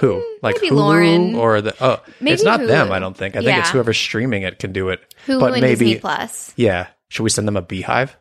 who? 0.00 0.24
Like 0.42 0.56
maybe 0.56 0.70
Hulu 0.74 0.76
Lauren. 0.78 1.34
or 1.34 1.60
the 1.60 1.74
oh, 1.80 2.00
Maybe 2.20 2.32
it's 2.34 2.42
not 2.42 2.60
them, 2.60 2.90
I 2.90 2.98
don't 2.98 3.16
think. 3.16 3.36
I 3.36 3.42
think 3.42 3.58
it's 3.58 3.70
whoever's 3.70 3.98
streaming 3.98 4.42
it 4.42 4.58
can 4.58 4.72
do 4.72 4.88
it. 4.88 5.00
Hulu 5.26 5.40
But 5.40 5.52
and 5.52 5.62
maybe- 5.62 5.84
Disney 5.84 6.00
Plus. 6.00 6.52
Yeah. 6.56 6.88
Should 7.08 7.22
we 7.24 7.30
send 7.30 7.46
them 7.48 7.56
a 7.56 7.62
beehive? 7.62 8.16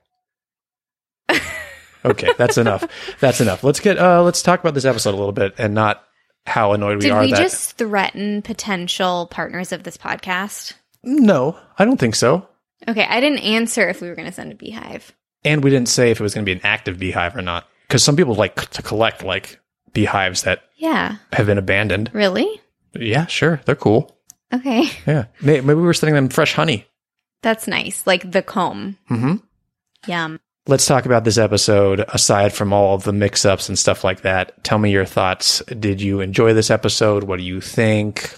okay, 2.06 2.30
that's 2.38 2.58
enough. 2.58 2.84
That's 3.20 3.42
enough. 3.42 3.64
Let's 3.64 3.80
get 3.80 3.98
uh 3.98 4.24
let's 4.24 4.42
talk 4.42 4.60
about 4.60 4.74
this 4.74 4.86
episode 4.86 5.14
a 5.14 5.18
little 5.18 5.32
bit 5.32 5.56
and 5.58 5.74
not 5.74 6.04
how 6.46 6.74
annoyed 6.74 7.02
we 7.04 7.10
are. 7.10 7.12
Did 7.12 7.12
are 7.12 7.22
we 7.22 7.32
that 7.32 7.38
just 7.42 7.78
threaten 7.78 8.42
potential 8.42 9.28
partners 9.28 9.72
of 9.72 9.84
this 9.84 9.98
podcast? 9.98 10.74
No, 11.04 11.58
I 11.78 11.86
don't 11.86 12.00
think 12.00 12.16
so. 12.16 12.48
Okay, 12.88 13.06
I 13.08 13.20
didn't 13.20 13.40
answer 13.40 13.88
if 13.90 14.02
we 14.02 14.08
were 14.10 14.16
going 14.16 14.28
to 14.28 14.34
send 14.34 14.52
a 14.52 14.56
beehive. 14.56 15.14
And 15.46 15.64
we 15.64 15.70
didn't 15.70 15.90
say 15.90 16.12
if 16.12 16.20
it 16.20 16.24
was 16.24 16.34
going 16.34 16.46
to 16.46 16.50
be 16.50 16.58
an 16.58 16.66
active 16.66 16.98
beehive 16.98 17.36
or 17.36 17.42
not 17.42 17.68
cuz 17.90 18.04
some 18.04 18.16
people 18.16 18.36
like 18.36 18.70
to 18.72 18.82
collect 18.82 19.24
like 19.24 19.60
beehives 19.94 20.44
that 20.44 20.64
Yeah, 20.80 21.18
have 21.34 21.46
been 21.46 21.58
abandoned. 21.60 22.10
really? 22.14 22.62
Yeah, 22.96 23.28
sure. 23.28 23.62
They're 23.66 23.76
cool. 23.76 24.18
Okay, 24.54 24.86
Yeah. 25.06 25.26
May- 25.42 25.62
Maybe 25.62 25.76
we 25.76 25.84
were 25.84 25.94
sending 25.94 26.16
them 26.16 26.30
fresh 26.30 26.54
honey. 26.54 26.86
that's 27.44 27.68
nice. 27.68 28.06
Like 28.08 28.30
the 28.32 28.42
comb. 28.42 28.98
Mhm. 29.10 29.42
Yum. 30.08 30.40
Let's 30.68 30.86
talk 30.86 31.06
about 31.06 31.24
this 31.24 31.38
episode 31.38 32.04
aside 32.10 32.54
from 32.54 32.74
all 32.74 32.94
of 32.96 33.04
the 33.04 33.14
mix 33.14 33.44
ups 33.46 33.70
and 33.70 33.78
stuff 33.80 34.04
like 34.04 34.22
that. 34.22 34.64
Tell 34.64 34.78
me 34.78 34.92
your 34.92 35.06
thoughts. 35.06 35.62
Did 35.66 36.02
you 36.02 36.20
enjoy 36.22 36.54
this 36.54 36.70
episode? 36.70 37.24
What 37.24 37.38
do 37.38 37.44
you 37.44 37.60
think? 37.62 38.36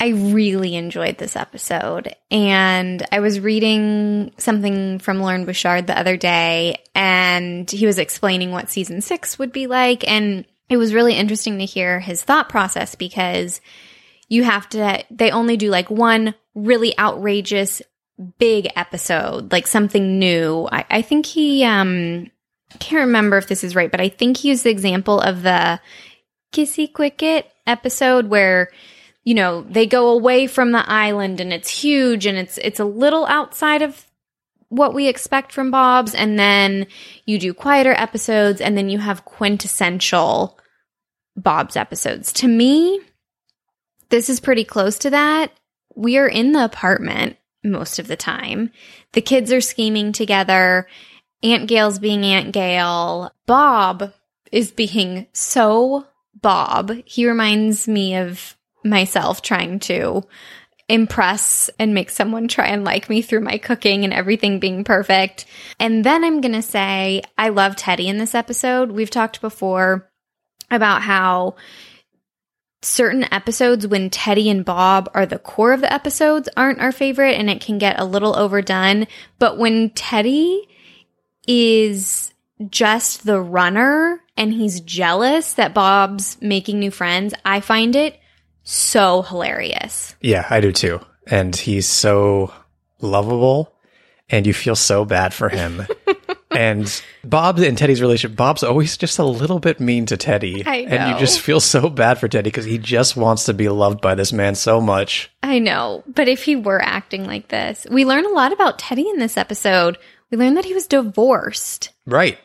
I 0.00 0.08
really 0.08 0.74
enjoyed 0.74 1.18
this 1.18 1.36
episode. 1.36 2.14
And 2.30 3.04
I 3.12 3.20
was 3.20 3.38
reading 3.40 4.32
something 4.38 4.98
from 4.98 5.20
Loren 5.20 5.44
Bouchard 5.44 5.86
the 5.86 5.98
other 5.98 6.16
day, 6.16 6.76
and 6.94 7.70
he 7.70 7.86
was 7.86 7.98
explaining 7.98 8.50
what 8.52 8.70
season 8.70 9.00
six 9.00 9.38
would 9.38 9.52
be 9.52 9.66
like. 9.68 10.06
And 10.08 10.44
it 10.72 10.76
was 10.76 10.94
really 10.94 11.14
interesting 11.14 11.58
to 11.58 11.64
hear 11.64 12.00
his 12.00 12.22
thought 12.22 12.48
process 12.48 12.94
because 12.94 13.60
you 14.28 14.44
have 14.44 14.68
to, 14.70 15.04
they 15.10 15.30
only 15.30 15.56
do 15.56 15.70
like 15.70 15.90
one 15.90 16.34
really 16.54 16.98
outrageous 16.98 17.82
big 18.38 18.68
episode, 18.76 19.52
like 19.52 19.66
something 19.66 20.18
new. 20.18 20.68
I, 20.70 20.84
I 20.88 21.02
think 21.02 21.26
he, 21.26 21.64
um, 21.64 22.30
can't 22.78 23.06
remember 23.06 23.36
if 23.36 23.48
this 23.48 23.64
is 23.64 23.74
right, 23.74 23.90
but 23.90 24.00
I 24.00 24.08
think 24.08 24.38
he 24.38 24.48
used 24.48 24.64
the 24.64 24.70
example 24.70 25.20
of 25.20 25.42
the 25.42 25.80
Kissy 26.52 26.92
Quicket 26.92 27.50
episode 27.66 28.26
where 28.26 28.70
you 29.24 29.34
know 29.34 29.62
they 29.62 29.86
go 29.86 30.08
away 30.10 30.46
from 30.46 30.72
the 30.72 30.88
island 30.90 31.40
and 31.40 31.52
it's 31.52 31.68
huge 31.68 32.26
and 32.26 32.36
it's 32.36 32.58
it's 32.58 32.80
a 32.80 32.84
little 32.84 33.24
outside 33.26 33.82
of 33.82 34.06
what 34.68 34.94
we 34.94 35.06
expect 35.06 35.52
from 35.52 35.70
Bob's 35.70 36.14
and 36.14 36.38
then 36.38 36.86
you 37.24 37.38
do 37.38 37.54
quieter 37.54 37.92
episodes 37.92 38.60
and 38.60 38.76
then 38.76 38.88
you 38.88 38.98
have 38.98 39.24
quintessential 39.24 40.58
Bob's 41.36 41.76
episodes. 41.76 42.32
To 42.34 42.48
me, 42.48 43.00
this 44.10 44.28
is 44.28 44.40
pretty 44.40 44.64
close 44.64 44.98
to 44.98 45.10
that. 45.10 45.52
We 45.94 46.18
are 46.18 46.28
in 46.28 46.52
the 46.52 46.64
apartment 46.64 47.36
most 47.64 47.98
of 47.98 48.08
the 48.08 48.16
time. 48.16 48.70
The 49.12 49.22
kids 49.22 49.52
are 49.52 49.60
scheming 49.60 50.12
together. 50.12 50.86
Aunt 51.42 51.68
Gayle's 51.68 51.98
being 51.98 52.24
Aunt 52.24 52.52
Gayle. 52.52 53.32
Bob 53.46 54.12
is 54.50 54.70
being 54.70 55.26
so 55.32 56.06
Bob. 56.40 56.92
He 57.04 57.26
reminds 57.26 57.88
me 57.88 58.16
of 58.16 58.56
myself 58.84 59.42
trying 59.42 59.78
to 59.80 60.22
impress 60.88 61.70
and 61.78 61.94
make 61.94 62.10
someone 62.10 62.48
try 62.48 62.66
and 62.66 62.84
like 62.84 63.08
me 63.08 63.22
through 63.22 63.40
my 63.40 63.56
cooking 63.56 64.04
and 64.04 64.12
everything 64.12 64.60
being 64.60 64.84
perfect. 64.84 65.46
And 65.80 66.04
then 66.04 66.24
I'm 66.24 66.40
going 66.40 66.52
to 66.52 66.62
say 66.62 67.22
I 67.38 67.48
love 67.48 67.76
Teddy 67.76 68.08
in 68.08 68.18
this 68.18 68.34
episode. 68.34 68.90
We've 68.92 69.10
talked 69.10 69.40
before 69.40 70.10
about 70.72 71.02
how 71.02 71.54
certain 72.82 73.32
episodes 73.32 73.86
when 73.86 74.10
Teddy 74.10 74.50
and 74.50 74.64
Bob 74.64 75.08
are 75.14 75.26
the 75.26 75.38
core 75.38 75.72
of 75.72 75.80
the 75.80 75.92
episodes 75.92 76.48
aren't 76.56 76.80
our 76.80 76.92
favorite 76.92 77.38
and 77.38 77.48
it 77.48 77.60
can 77.60 77.78
get 77.78 78.00
a 78.00 78.04
little 78.04 78.36
overdone. 78.36 79.06
But 79.38 79.56
when 79.56 79.90
Teddy 79.90 80.68
is 81.46 82.32
just 82.68 83.24
the 83.24 83.40
runner 83.40 84.20
and 84.36 84.52
he's 84.52 84.80
jealous 84.80 85.54
that 85.54 85.74
Bob's 85.74 86.36
making 86.40 86.80
new 86.80 86.90
friends, 86.90 87.34
I 87.44 87.60
find 87.60 87.94
it 87.94 88.18
so 88.64 89.22
hilarious. 89.22 90.16
Yeah, 90.20 90.46
I 90.50 90.60
do 90.60 90.72
too. 90.72 91.00
And 91.26 91.54
he's 91.54 91.86
so 91.88 92.52
lovable 93.00 93.72
and 94.32 94.46
you 94.46 94.54
feel 94.54 94.74
so 94.74 95.04
bad 95.04 95.32
for 95.32 95.48
him. 95.48 95.86
and 96.50 97.02
Bob 97.22 97.58
and 97.58 97.76
Teddy's 97.76 98.00
relationship, 98.00 98.36
Bob's 98.36 98.64
always 98.64 98.96
just 98.96 99.18
a 99.18 99.24
little 99.24 99.60
bit 99.60 99.78
mean 99.78 100.06
to 100.06 100.16
Teddy. 100.16 100.64
And 100.66 101.12
you 101.12 101.18
just 101.20 101.40
feel 101.40 101.60
so 101.60 101.88
bad 101.88 102.18
for 102.18 102.26
Teddy 102.26 102.48
because 102.48 102.64
he 102.64 102.78
just 102.78 103.16
wants 103.16 103.44
to 103.44 103.54
be 103.54 103.68
loved 103.68 104.00
by 104.00 104.14
this 104.14 104.32
man 104.32 104.54
so 104.54 104.80
much. 104.80 105.30
I 105.42 105.58
know, 105.58 106.02
but 106.08 106.28
if 106.28 106.42
he 106.42 106.56
were 106.56 106.82
acting 106.82 107.26
like 107.26 107.48
this, 107.48 107.86
we 107.90 108.04
learn 108.04 108.24
a 108.24 108.30
lot 108.30 108.52
about 108.52 108.78
Teddy 108.78 109.08
in 109.08 109.18
this 109.18 109.36
episode. 109.36 109.98
We 110.30 110.38
learn 110.38 110.54
that 110.54 110.64
he 110.64 110.74
was 110.74 110.86
divorced. 110.86 111.90
Right. 112.06 112.38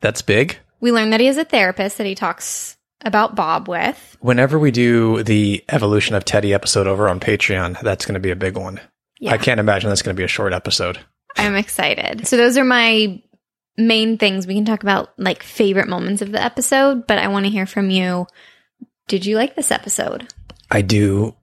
That's 0.00 0.22
big. 0.22 0.56
We 0.80 0.90
learn 0.90 1.10
that 1.10 1.20
he 1.20 1.26
has 1.26 1.36
a 1.36 1.44
therapist 1.44 1.98
that 1.98 2.06
he 2.06 2.14
talks 2.14 2.76
about 3.02 3.34
Bob 3.34 3.68
with. 3.68 4.16
Whenever 4.20 4.58
we 4.58 4.70
do 4.70 5.22
the 5.22 5.62
evolution 5.68 6.14
of 6.14 6.24
Teddy 6.24 6.54
episode 6.54 6.86
over 6.86 7.08
on 7.08 7.20
Patreon, 7.20 7.80
that's 7.80 8.06
going 8.06 8.14
to 8.14 8.20
be 8.20 8.30
a 8.30 8.36
big 8.36 8.56
one. 8.56 8.80
Yeah. 9.18 9.32
I 9.32 9.38
can't 9.38 9.60
imagine 9.60 9.88
that's 9.88 10.02
going 10.02 10.14
to 10.14 10.20
be 10.20 10.24
a 10.24 10.28
short 10.28 10.52
episode. 10.52 10.98
I'm 11.36 11.56
excited. 11.56 12.26
So 12.26 12.36
those 12.36 12.56
are 12.56 12.64
my 12.64 13.22
main 13.76 14.18
things. 14.18 14.46
We 14.46 14.54
can 14.54 14.64
talk 14.64 14.82
about 14.82 15.10
like 15.18 15.42
favorite 15.42 15.88
moments 15.88 16.22
of 16.22 16.32
the 16.32 16.42
episode, 16.42 17.06
but 17.06 17.18
I 17.18 17.28
want 17.28 17.46
to 17.46 17.52
hear 17.52 17.66
from 17.66 17.90
you. 17.90 18.26
Did 19.08 19.26
you 19.26 19.36
like 19.36 19.54
this 19.54 19.70
episode? 19.70 20.28
I 20.70 20.82
do 20.82 21.36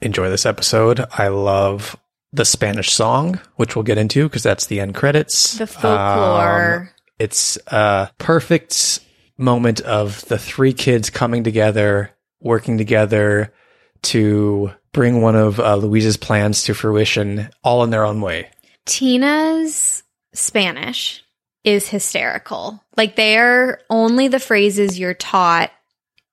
enjoy 0.00 0.30
this 0.30 0.46
episode. 0.46 1.04
I 1.10 1.28
love 1.28 1.96
the 2.32 2.44
Spanish 2.44 2.92
song, 2.92 3.40
which 3.56 3.74
we'll 3.74 3.82
get 3.82 3.98
into 3.98 4.28
because 4.28 4.42
that's 4.42 4.66
the 4.66 4.80
end 4.80 4.94
credits. 4.94 5.58
The 5.58 5.66
folklore. 5.66 6.80
Um, 6.80 6.88
it's 7.18 7.58
a 7.66 8.10
perfect 8.18 9.00
moment 9.36 9.80
of 9.80 10.24
the 10.26 10.38
three 10.38 10.72
kids 10.72 11.10
coming 11.10 11.42
together, 11.42 12.12
working 12.40 12.78
together, 12.78 13.52
to 14.02 14.72
bring 14.92 15.20
one 15.20 15.34
of 15.36 15.58
uh, 15.58 15.76
Louise's 15.76 16.16
plans 16.16 16.64
to 16.64 16.74
fruition, 16.74 17.50
all 17.64 17.82
in 17.82 17.90
their 17.90 18.04
own 18.04 18.20
way. 18.20 18.50
Tina's 18.88 20.02
Spanish 20.34 21.22
is 21.64 21.88
hysterical. 21.88 22.82
Like 22.96 23.16
they're 23.16 23.80
only 23.90 24.28
the 24.28 24.38
phrases 24.40 24.98
you're 24.98 25.14
taught 25.14 25.70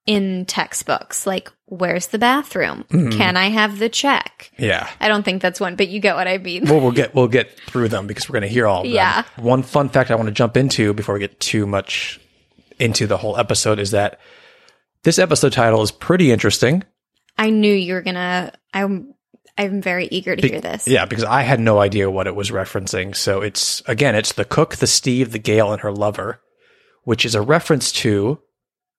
in 0.06 0.44
textbooks. 0.46 1.26
Like, 1.26 1.50
where's 1.66 2.06
the 2.08 2.18
bathroom? 2.18 2.84
Mhm. 2.90 3.16
Can 3.16 3.36
I 3.36 3.48
have 3.50 3.78
the 3.78 3.88
check? 3.88 4.50
Yeah. 4.56 4.88
I 5.00 5.08
don't 5.08 5.24
think 5.24 5.42
that's 5.42 5.60
one, 5.60 5.74
but 5.76 5.88
you 5.88 5.98
get 6.00 6.14
what 6.14 6.28
I 6.28 6.38
mean. 6.38 6.64
Well, 6.64 6.80
we'll 6.80 6.92
get 6.92 7.14
we'll 7.14 7.28
get 7.28 7.58
through 7.60 7.88
them 7.88 8.06
because 8.06 8.28
we're 8.28 8.34
going 8.34 8.48
to 8.48 8.54
hear 8.54 8.66
all 8.66 8.80
of 8.80 8.84
them. 8.84 8.94
Yeah. 8.94 9.24
One 9.36 9.62
fun 9.62 9.88
fact 9.88 10.10
I 10.10 10.14
want 10.14 10.28
to 10.28 10.32
jump 10.34 10.56
into 10.56 10.92
before 10.92 11.14
we 11.14 11.20
get 11.20 11.38
too 11.40 11.66
much 11.66 12.20
into 12.78 13.06
the 13.06 13.16
whole 13.16 13.36
episode 13.36 13.78
is 13.78 13.90
that 13.92 14.20
this 15.02 15.18
episode 15.18 15.52
title 15.52 15.82
is 15.82 15.90
pretty 15.90 16.30
interesting. 16.30 16.84
I 17.38 17.50
knew 17.50 17.72
you 17.72 17.94
were 17.94 18.02
gonna. 18.02 18.52
I'm. 18.72 19.12
I'm 19.58 19.80
very 19.80 20.06
eager 20.10 20.36
to 20.36 20.42
Be- 20.42 20.48
hear 20.48 20.60
this. 20.60 20.86
Yeah, 20.86 21.04
because 21.06 21.24
I 21.24 21.42
had 21.42 21.60
no 21.60 21.78
idea 21.80 22.10
what 22.10 22.26
it 22.26 22.34
was 22.34 22.50
referencing. 22.50 23.16
So 23.16 23.40
it's 23.40 23.82
again, 23.86 24.14
it's 24.14 24.32
the 24.32 24.44
cook, 24.44 24.76
the 24.76 24.86
Steve, 24.86 25.32
the 25.32 25.38
Gayle, 25.38 25.72
and 25.72 25.80
her 25.82 25.92
lover, 25.92 26.40
which 27.04 27.24
is 27.24 27.34
a 27.34 27.42
reference 27.42 27.92
to 27.92 28.40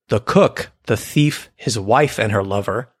the 0.08 0.20
cook, 0.20 0.70
the 0.86 0.96
thief, 0.96 1.50
his 1.56 1.78
wife, 1.78 2.18
and 2.18 2.32
her 2.32 2.42
lover, 2.42 2.92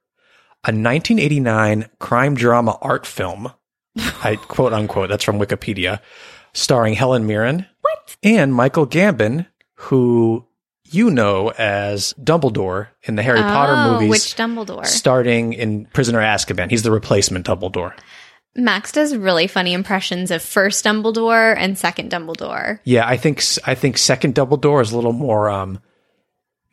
a 0.64 0.70
1989 0.70 1.88
crime 1.98 2.34
drama 2.34 2.78
art 2.82 3.06
film. 3.06 3.52
I 3.96 4.36
quote 4.36 4.72
unquote. 4.72 5.08
That's 5.08 5.24
from 5.24 5.38
Wikipedia, 5.38 6.00
starring 6.52 6.94
Helen 6.94 7.26
Mirren. 7.26 7.66
What? 7.80 8.16
And 8.22 8.54
Michael 8.54 8.86
Gambon, 8.86 9.46
who 9.74 10.47
you 10.94 11.10
know 11.10 11.50
as 11.56 12.12
Dumbledore 12.14 12.88
in 13.02 13.16
the 13.16 13.22
Harry 13.22 13.40
Potter 13.40 13.74
Oh, 13.76 13.92
movies. 13.94 14.10
Which 14.10 14.36
Dumbledore? 14.36 14.86
Starting 14.86 15.52
in 15.52 15.86
Prisoner 15.86 16.20
Azkaban, 16.20 16.70
he's 16.70 16.82
the 16.82 16.90
replacement 16.90 17.46
Dumbledore. 17.46 17.94
Max 18.54 18.90
does 18.92 19.16
really 19.16 19.46
funny 19.46 19.72
impressions 19.72 20.30
of 20.30 20.42
first 20.42 20.84
Dumbledore 20.84 21.54
and 21.56 21.78
second 21.78 22.10
Dumbledore. 22.10 22.80
Yeah, 22.84 23.06
I 23.06 23.16
think 23.16 23.42
I 23.64 23.74
think 23.74 23.98
second 23.98 24.34
Dumbledore 24.34 24.82
is 24.82 24.90
a 24.92 24.96
little 24.96 25.12
more 25.12 25.48
um 25.48 25.80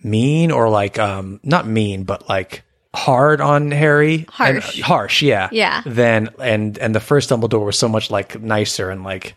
mean 0.04 0.52
or 0.52 0.70
like 0.70 0.98
um 1.00 1.40
not 1.44 1.68
mean 1.68 2.04
but 2.04 2.28
like 2.30 2.64
hard 2.96 3.42
on 3.42 3.72
Harry. 3.72 4.20
And- 4.20 4.30
Harsh. 4.30 4.82
harsh, 4.82 5.22
yeah. 5.22 5.50
Yeah. 5.52 5.82
Then 5.86 6.30
and 6.40 6.78
and 6.78 6.96
the 6.96 7.00
first 7.00 7.30
Dumbledore 7.30 7.66
was 7.66 7.78
so 7.78 7.88
much 7.90 8.10
like 8.10 8.42
nicer 8.42 8.90
and 8.90 9.04
like 9.04 9.36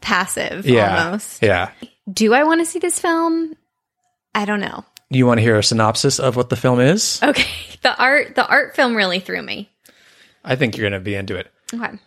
Passive, 0.00 0.66
yeah. 0.66 1.04
almost. 1.06 1.42
Yeah. 1.42 1.70
Do 2.12 2.34
I 2.34 2.42
want 2.44 2.60
to 2.60 2.66
see 2.66 2.80
this 2.80 2.98
film? 2.98 3.54
I 4.34 4.44
don't 4.44 4.60
know. 4.60 4.84
You 5.10 5.26
want 5.26 5.38
to 5.38 5.42
hear 5.42 5.58
a 5.58 5.62
synopsis 5.62 6.18
of 6.18 6.36
what 6.36 6.48
the 6.48 6.56
film 6.56 6.80
is? 6.80 7.20
Okay, 7.22 7.50
the 7.82 7.96
art, 7.96 8.34
the 8.34 8.46
art 8.46 8.74
film 8.74 8.94
really 8.94 9.20
threw 9.20 9.42
me. 9.42 9.70
I 10.44 10.56
think 10.56 10.76
you're 10.76 10.88
going 10.88 10.98
to 10.98 11.04
be 11.04 11.14
into 11.14 11.36
it. 11.36 11.52
Okay. 11.72 11.98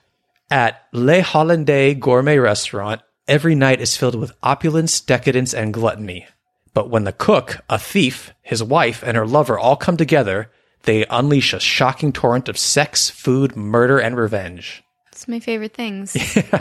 At 0.50 0.84
Le 0.91 1.22
Hollandais 1.22 2.00
Gourmet 2.00 2.38
Restaurant, 2.38 3.01
every 3.27 3.55
night 3.55 3.82
is 3.82 3.98
filled 3.98 4.15
with 4.15 4.36
opulence, 4.44 5.00
decadence, 5.00 5.53
and 5.53 5.74
gluttony. 5.74 6.27
But 6.74 6.89
when 6.89 7.05
the 7.05 7.13
cook, 7.13 7.63
a 7.70 7.79
thief, 7.79 8.34
his 8.41 8.62
wife, 8.62 9.01
and 9.03 9.15
her 9.15 9.25
lover 9.25 9.58
all 9.58 9.75
come 9.77 9.98
together, 9.98 10.51
they 10.84 11.05
unleash 11.05 11.53
a 11.53 11.60
shocking 11.60 12.12
torrent 12.12 12.50
of 12.50 12.58
sex, 12.58 13.10
food, 13.10 13.55
murder, 13.55 13.98
and 14.00 14.17
revenge. 14.17 14.84
It's 15.12 15.27
my 15.27 15.39
favorite 15.39 15.74
things. 15.74 16.15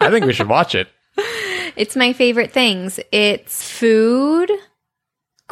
I 0.00 0.10
think 0.10 0.26
we 0.26 0.32
should 0.32 0.48
watch 0.48 0.74
it. 0.74 0.88
it's 1.76 1.96
my 1.96 2.12
favorite 2.12 2.52
things. 2.52 3.00
It's 3.10 3.66
food, 3.66 4.52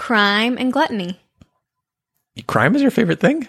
crime, 0.01 0.57
and 0.59 0.73
gluttony. 0.73 1.21
Crime 2.47 2.75
is 2.75 2.83
your 2.83 2.91
favorite 2.91 3.21
thing? 3.21 3.47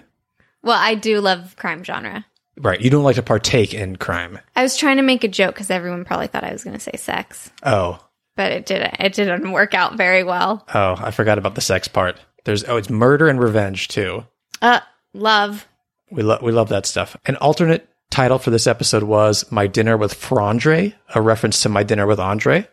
Well, 0.63 0.77
I 0.77 0.95
do 0.95 1.19
love 1.21 1.55
crime 1.55 1.83
genre. 1.83 2.25
Right. 2.57 2.81
You 2.81 2.89
don't 2.89 3.03
like 3.03 3.15
to 3.15 3.23
partake 3.23 3.73
in 3.73 3.95
crime. 3.95 4.37
I 4.55 4.61
was 4.63 4.75
trying 4.77 4.97
to 4.97 5.01
make 5.03 5.23
a 5.23 5.27
joke 5.29 5.55
because 5.55 5.71
everyone 5.71 6.03
probably 6.05 6.27
thought 6.27 6.43
I 6.43 6.51
was 6.51 6.63
going 6.63 6.75
to 6.75 6.79
say 6.79 6.91
sex, 6.97 7.49
Oh. 7.63 8.05
but 8.35 8.51
it 8.51 8.65
didn't. 8.65 8.95
It 8.99 9.13
didn't 9.13 9.51
work 9.53 9.73
out 9.73 9.95
very 9.97 10.23
well. 10.23 10.65
Oh, 10.73 10.95
I 10.99 11.11
forgot 11.11 11.37
about 11.37 11.55
the 11.55 11.61
sex 11.61 11.87
part. 11.87 12.19
There's 12.43 12.63
oh, 12.65 12.75
it's 12.77 12.89
murder 12.89 13.27
and 13.29 13.39
revenge 13.39 13.87
too. 13.87 14.25
Uh, 14.61 14.81
love. 15.13 15.67
We 16.11 16.23
love 16.23 16.41
we 16.41 16.51
love 16.51 16.69
that 16.69 16.85
stuff. 16.85 17.15
An 17.25 17.37
alternate 17.37 17.87
title 18.09 18.37
for 18.39 18.49
this 18.49 18.67
episode 18.67 19.03
was 19.03 19.49
"My 19.51 19.67
Dinner 19.67 19.95
with 19.95 20.13
Frandre," 20.19 20.93
a 21.15 21.21
reference 21.21 21.61
to 21.61 21.69
"My 21.69 21.83
Dinner 21.83 22.05
with 22.05 22.19
Andre," 22.19 22.67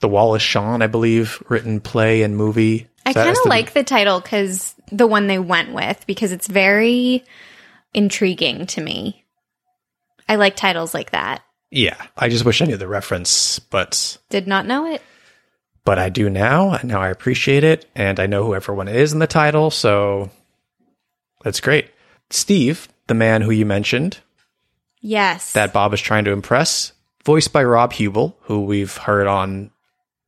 the 0.00 0.08
Wallace 0.08 0.42
Shawn, 0.42 0.80
I 0.80 0.86
believe, 0.86 1.42
written 1.48 1.80
play 1.80 2.22
and 2.22 2.36
movie. 2.36 2.88
I 3.06 3.12
kind 3.12 3.30
of 3.36 3.44
like 3.46 3.72
the 3.72 3.84
title 3.84 4.20
because 4.20 4.74
the 4.90 5.06
one 5.06 5.26
they 5.26 5.38
went 5.38 5.72
with 5.74 6.06
because 6.06 6.32
it's 6.32 6.46
very 6.46 7.24
intriguing 7.92 8.66
to 8.68 8.80
me. 8.80 9.24
I 10.28 10.36
like 10.36 10.56
titles 10.56 10.94
like 10.94 11.10
that. 11.10 11.42
Yeah, 11.70 11.96
I 12.16 12.28
just 12.28 12.44
wish 12.44 12.62
I 12.62 12.66
knew 12.66 12.76
the 12.76 12.88
reference, 12.88 13.58
but 13.58 14.16
Did 14.30 14.46
not 14.46 14.66
know 14.66 14.86
it. 14.86 15.02
but 15.84 15.98
I 15.98 16.08
do 16.08 16.30
now, 16.30 16.72
and 16.72 16.84
now 16.84 17.00
I 17.02 17.08
appreciate 17.10 17.64
it, 17.64 17.84
and 17.94 18.18
I 18.20 18.26
know 18.26 18.44
who 18.44 18.54
everyone 18.54 18.88
is 18.88 19.12
in 19.12 19.18
the 19.18 19.26
title, 19.26 19.70
so 19.70 20.30
that's 21.42 21.60
great. 21.60 21.90
Steve, 22.30 22.88
the 23.08 23.14
man 23.14 23.42
who 23.42 23.50
you 23.50 23.66
mentioned, 23.66 24.18
Yes. 25.00 25.52
that 25.52 25.72
Bob 25.74 25.92
is 25.92 26.00
trying 26.00 26.24
to 26.24 26.30
impress, 26.32 26.92
voiced 27.24 27.52
by 27.52 27.62
Rob 27.64 27.92
Huebel, 27.92 28.36
who 28.42 28.62
we've 28.64 28.96
heard 28.96 29.26
on 29.26 29.70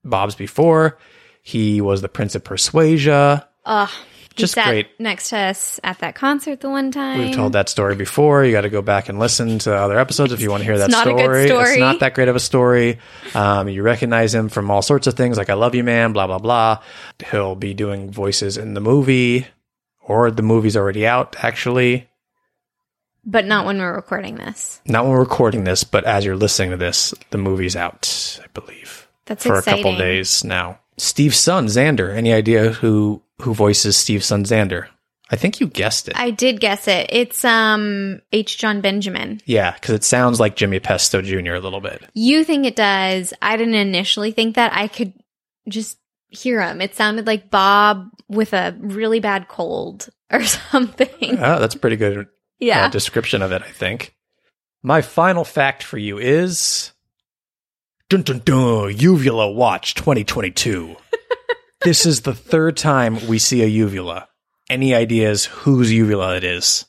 Bob's 0.05 0.35
before. 0.35 0.99
He 1.47 1.81
was 1.81 2.03
the 2.03 2.09
Prince 2.09 2.35
of 2.35 2.43
Persuasia. 2.43 3.47
Ugh. 3.65 3.89
Just 4.35 4.55
great. 4.57 4.89
next 4.99 5.29
to 5.29 5.39
us 5.39 5.79
at 5.85 6.01
that 6.01 6.17
concert 6.17 6.61
the 6.61 6.69
one 6.69 6.91
time. 6.91 7.21
We've 7.21 7.37
told 7.37 7.53
that 7.53 7.69
story 7.69 7.95
before. 7.95 8.45
You 8.45 8.51
got 8.51 8.63
to 8.63 8.69
go 8.69 8.83
back 8.83 9.09
and 9.09 9.21
listen 9.21 9.61
to 9.61 9.73
other 9.73 9.97
episodes 9.97 10.33
if 10.33 10.41
you 10.41 10.51
want 10.51 10.63
to 10.63 10.65
hear 10.65 10.77
that 10.79 10.91
not 10.91 11.05
good 11.05 11.47
story. 11.47 11.71
It's 11.71 11.79
not 11.79 12.01
that 12.01 12.15
great 12.15 12.27
of 12.27 12.35
a 12.35 12.41
story. 12.41 12.99
Um, 13.33 13.69
you 13.69 13.83
recognize 13.83 14.35
him 14.35 14.49
from 14.49 14.73
all 14.73 14.83
sorts 14.83 15.07
of 15.07 15.15
things, 15.15 15.39
like 15.39 15.49
"I 15.49 15.55
Love 15.55 15.77
You, 15.77 15.85
Man," 15.85 16.13
blah 16.13 16.27
blah 16.27 16.41
blah. 16.41 16.83
He'll 17.31 17.55
be 17.55 17.75
doing 17.75 18.11
voices 18.11 18.59
in 18.59 18.75
the 18.75 18.81
movie, 18.81 19.47
or 20.03 20.33
the 20.33 20.43
movie's 20.43 20.77
already 20.77 21.07
out. 21.07 21.37
Actually, 21.45 22.09
but 23.25 23.45
not 23.47 23.67
when 23.67 23.79
we're 23.79 23.95
recording 23.95 24.35
this. 24.35 24.81
not 24.85 25.05
when 25.05 25.13
we're 25.13 25.21
recording 25.21 25.63
this, 25.63 25.85
but 25.85 26.05
as 26.05 26.25
you're 26.25 26.37
listening 26.37 26.73
to 26.73 26.77
this, 26.77 27.15
the 27.31 27.39
movie's 27.39 27.77
out. 27.77 28.41
I 28.43 28.49
believe 28.49 29.07
That's 29.27 29.47
for 29.47 29.59
exciting. 29.59 29.81
a 29.81 29.83
couple 29.85 29.97
days 29.97 30.43
now. 30.43 30.81
Steve's 30.99 31.39
son 31.39 31.67
Xander. 31.67 32.15
Any 32.15 32.33
idea 32.33 32.71
who 32.73 33.23
who 33.43 33.55
voices 33.55 33.97
Steve's 33.97 34.27
son 34.27 34.45
Xander? 34.45 34.89
I 35.29 35.37
think 35.37 35.59
you 35.59 35.67
guessed 35.67 36.09
it. 36.09 36.17
I 36.17 36.31
did 36.31 36.61
guess 36.61 36.87
it. 36.87 37.09
It's 37.11 37.45
um 37.45 38.21
H. 38.33 38.59
Jon 38.59 38.81
Benjamin. 38.81 39.41
yeah, 39.45 39.73
because 39.73 39.95
it 39.95 40.05
sounds 40.05 40.39
like 40.39 40.57
Jimmy 40.57 40.79
Pesto 40.81 41.21
Jr. 41.21 41.55
a 41.55 41.61
little 41.61 41.81
bit. 41.81 42.03
You 42.15 42.45
think 42.45 42.65
it 42.65 42.77
does. 42.77 43.33
I 43.43 43.57
didn't 43.57 43.75
initially 43.75 44.31
think 44.33 44.55
that. 44.57 44.73
I 44.73 44.89
could 44.89 45.13
just 45.69 45.99
hear 46.29 46.63
him. 46.63 46.81
It 46.81 46.95
sounded 46.95 47.27
like 47.27 47.51
Bob 47.51 48.09
with 48.29 48.53
a 48.53 48.77
really 48.79 49.21
bad 49.21 49.49
cold 49.49 50.09
or 50.33 50.45
something. 50.71 51.39
Oh, 51.39 51.59
that's 51.61 51.75
pretty 51.75 51.97
good 51.97 52.29
yeah. 52.61 52.87
uh, 52.87 52.89
description 52.89 53.43
of 53.43 53.53
it, 53.53 53.63
I 53.63 53.71
think. 53.71 54.15
My 54.83 55.03
final 55.03 55.45
fact 55.45 55.83
for 55.83 55.99
you 55.99 56.19
is 56.19 56.93
dun 58.09 58.23
dun 58.23 58.41
dun 58.45 58.95
uvula 58.99 59.51
watch 59.51 59.95
2022. 59.95 60.97
this 61.83 62.07
is 62.07 62.23
the 62.23 62.35
third 62.35 62.77
time 62.77 63.27
we 63.27 63.39
see 63.39 63.63
a 63.63 63.67
uvula. 63.67 64.29
Any 64.69 64.95
ideas 64.95 65.45
whose 65.47 65.93
uvula 65.93 66.37
it 66.37 66.45
is? 66.45 66.85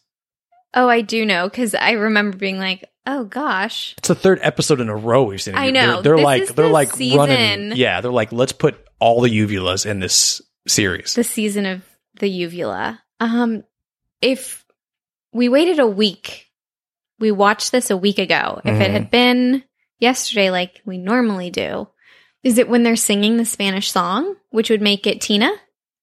oh, 0.73 0.87
I 0.87 1.01
do 1.01 1.25
know 1.25 1.49
because 1.49 1.73
I 1.73 1.91
remember 1.91 2.37
being 2.37 2.59
like, 2.59 2.83
oh 3.07 3.23
gosh. 3.23 3.95
It's 3.97 4.09
the 4.09 4.15
third 4.15 4.39
episode 4.43 4.79
in 4.79 4.89
a 4.89 4.95
row 4.95 5.23
we've 5.23 5.41
seen. 5.41 5.55
a 5.55 5.57
I 5.57 5.71
know. 5.71 6.01
They're, 6.01 6.15
they're 6.15 6.23
like 6.23 6.47
they're 6.53 6.67
the 6.67 6.71
like 6.71 6.91
running. 6.99 7.75
Yeah, 7.75 8.01
they're 8.01 8.11
like 8.11 8.31
let's 8.31 8.51
put 8.51 8.75
all 8.99 9.21
the 9.21 9.29
uvulas 9.29 9.85
in 9.85 9.99
this 9.99 10.41
series. 10.67 11.15
The 11.15 11.23
season 11.23 11.65
of 11.65 11.81
the 12.19 12.27
uvula. 12.29 13.01
Um, 13.19 13.63
if 14.21 14.65
we 15.33 15.49
waited 15.49 15.79
a 15.79 15.87
week, 15.87 16.47
we 17.19 17.31
watched 17.31 17.71
this 17.71 17.89
a 17.89 17.97
week 17.97 18.19
ago. 18.19 18.61
If 18.63 18.79
it 18.79 18.89
Mhm. 18.89 18.91
had 18.91 19.09
been 19.11 19.63
yesterday, 19.99 20.49
like 20.51 20.81
we 20.85 20.97
normally 20.97 21.49
do, 21.49 21.87
is 22.43 22.57
it 22.57 22.69
when 22.69 22.83
they're 22.83 22.95
singing 22.95 23.37
the 23.37 23.45
Spanish 23.45 23.91
song, 23.91 24.35
which 24.49 24.69
would 24.69 24.81
make 24.81 25.05
it 25.07 25.21
Tina? 25.21 25.51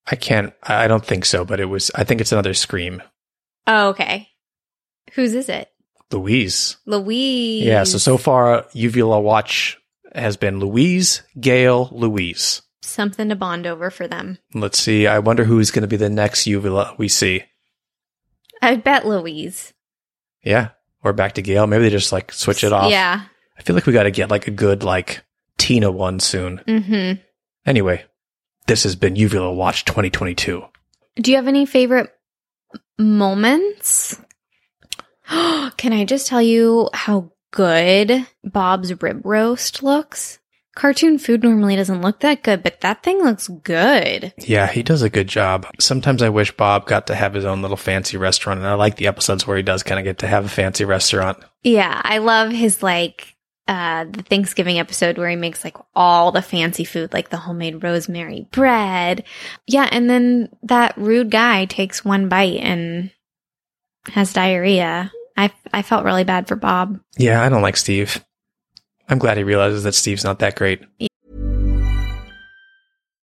I 0.06 0.16
can't. 0.16 0.52
I 0.62 0.86
don't 0.88 1.04
think 1.04 1.24
so, 1.24 1.44
but 1.44 1.60
it 1.60 1.64
was. 1.66 1.90
I 1.94 2.04
think 2.04 2.20
it's 2.20 2.32
another 2.32 2.54
scream. 2.54 3.02
Oh, 3.66 3.88
okay. 3.90 4.28
Whose 5.14 5.34
is 5.34 5.48
it? 5.48 5.68
Louise. 6.12 6.76
Louise. 6.86 7.64
Yeah, 7.64 7.84
so 7.84 7.98
so 7.98 8.18
far 8.18 8.66
Uvula 8.72 9.20
Watch 9.20 9.78
has 10.14 10.36
been 10.36 10.60
Louise, 10.60 11.22
Gayle, 11.40 11.88
Louise. 11.90 12.62
something 12.82 13.28
to 13.30 13.34
bond 13.36 13.66
over 13.66 13.90
for 13.90 14.06
them. 14.06 14.38
Let's 14.52 14.78
see. 14.78 15.06
I 15.06 15.18
wonder 15.20 15.44
who's 15.44 15.70
going 15.70 15.82
to 15.82 15.88
be 15.88 15.96
the 15.96 16.10
next 16.10 16.46
Uvula 16.46 16.94
we 16.98 17.08
see. 17.08 17.42
I 18.62 18.76
bet 18.76 19.06
Louise. 19.06 19.72
Yeah, 20.44 20.70
we're 21.02 21.12
back 21.14 21.32
to 21.34 21.42
Gayle. 21.42 21.66
Maybe 21.66 21.84
they 21.84 21.90
just 21.90 22.12
like 22.12 22.30
switch 22.32 22.62
it 22.62 22.72
off. 22.72 22.90
Yeah. 22.90 23.22
I 23.58 23.62
feel 23.62 23.74
like 23.74 23.86
we 23.86 23.92
got 23.92 24.04
to 24.04 24.10
get 24.10 24.30
like 24.30 24.46
a 24.46 24.52
good 24.52 24.82
like 24.82 25.24
Tina 25.58 25.90
one 25.90 26.20
soon. 26.20 26.58
Mm-hmm. 26.66 27.20
Anyway, 27.66 28.04
this 28.66 28.82
has 28.82 28.96
been 28.96 29.16
Uvula 29.16 29.52
Watch 29.52 29.84
2022. 29.84 30.64
Do 31.16 31.30
you 31.30 31.36
have 31.36 31.48
any 31.48 31.64
favorite 31.64 32.10
moments. 32.98 34.20
Can 35.28 35.92
I 35.92 36.04
just 36.04 36.26
tell 36.26 36.42
you 36.42 36.88
how 36.92 37.32
good 37.50 38.26
Bob's 38.42 39.00
rib 39.02 39.24
roast 39.24 39.82
looks? 39.82 40.38
Cartoon 40.74 41.18
food 41.18 41.44
normally 41.44 41.76
doesn't 41.76 42.02
look 42.02 42.18
that 42.20 42.42
good, 42.42 42.64
but 42.64 42.80
that 42.80 43.04
thing 43.04 43.22
looks 43.22 43.46
good. 43.46 44.34
Yeah, 44.38 44.66
he 44.66 44.82
does 44.82 45.02
a 45.02 45.10
good 45.10 45.28
job. 45.28 45.68
Sometimes 45.78 46.20
I 46.20 46.30
wish 46.30 46.50
Bob 46.50 46.86
got 46.86 47.06
to 47.06 47.14
have 47.14 47.32
his 47.32 47.44
own 47.44 47.62
little 47.62 47.76
fancy 47.76 48.16
restaurant, 48.16 48.58
and 48.58 48.66
I 48.66 48.74
like 48.74 48.96
the 48.96 49.06
episodes 49.06 49.46
where 49.46 49.56
he 49.56 49.62
does 49.62 49.84
kind 49.84 50.00
of 50.00 50.04
get 50.04 50.18
to 50.18 50.26
have 50.26 50.44
a 50.44 50.48
fancy 50.48 50.84
restaurant. 50.84 51.38
Yeah, 51.62 52.00
I 52.02 52.18
love 52.18 52.50
his 52.50 52.82
like 52.82 53.33
uh 53.66 54.04
the 54.04 54.22
Thanksgiving 54.22 54.78
episode 54.78 55.16
where 55.16 55.30
he 55.30 55.36
makes 55.36 55.64
like 55.64 55.76
all 55.94 56.32
the 56.32 56.42
fancy 56.42 56.84
food 56.84 57.12
like 57.12 57.30
the 57.30 57.38
homemade 57.38 57.82
rosemary 57.82 58.46
bread. 58.50 59.24
Yeah, 59.66 59.88
and 59.90 60.08
then 60.08 60.50
that 60.62 60.96
rude 60.96 61.30
guy 61.30 61.64
takes 61.64 62.04
one 62.04 62.28
bite 62.28 62.60
and 62.60 63.10
has 64.08 64.32
diarrhea. 64.32 65.10
I 65.36 65.52
I 65.72 65.82
felt 65.82 66.04
really 66.04 66.24
bad 66.24 66.46
for 66.48 66.56
Bob. 66.56 67.00
Yeah, 67.16 67.42
I 67.42 67.48
don't 67.48 67.62
like 67.62 67.76
Steve. 67.76 68.24
I'm 69.08 69.18
glad 69.18 69.36
he 69.36 69.44
realizes 69.44 69.82
that 69.84 69.94
Steve's 69.94 70.24
not 70.24 70.38
that 70.38 70.56
great. 70.56 70.82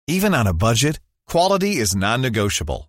Even 0.07 0.35
on 0.35 0.47
a 0.47 0.55
budget, 0.55 1.01
quality 1.27 1.77
is 1.79 1.97
non-negotiable. 1.97 2.89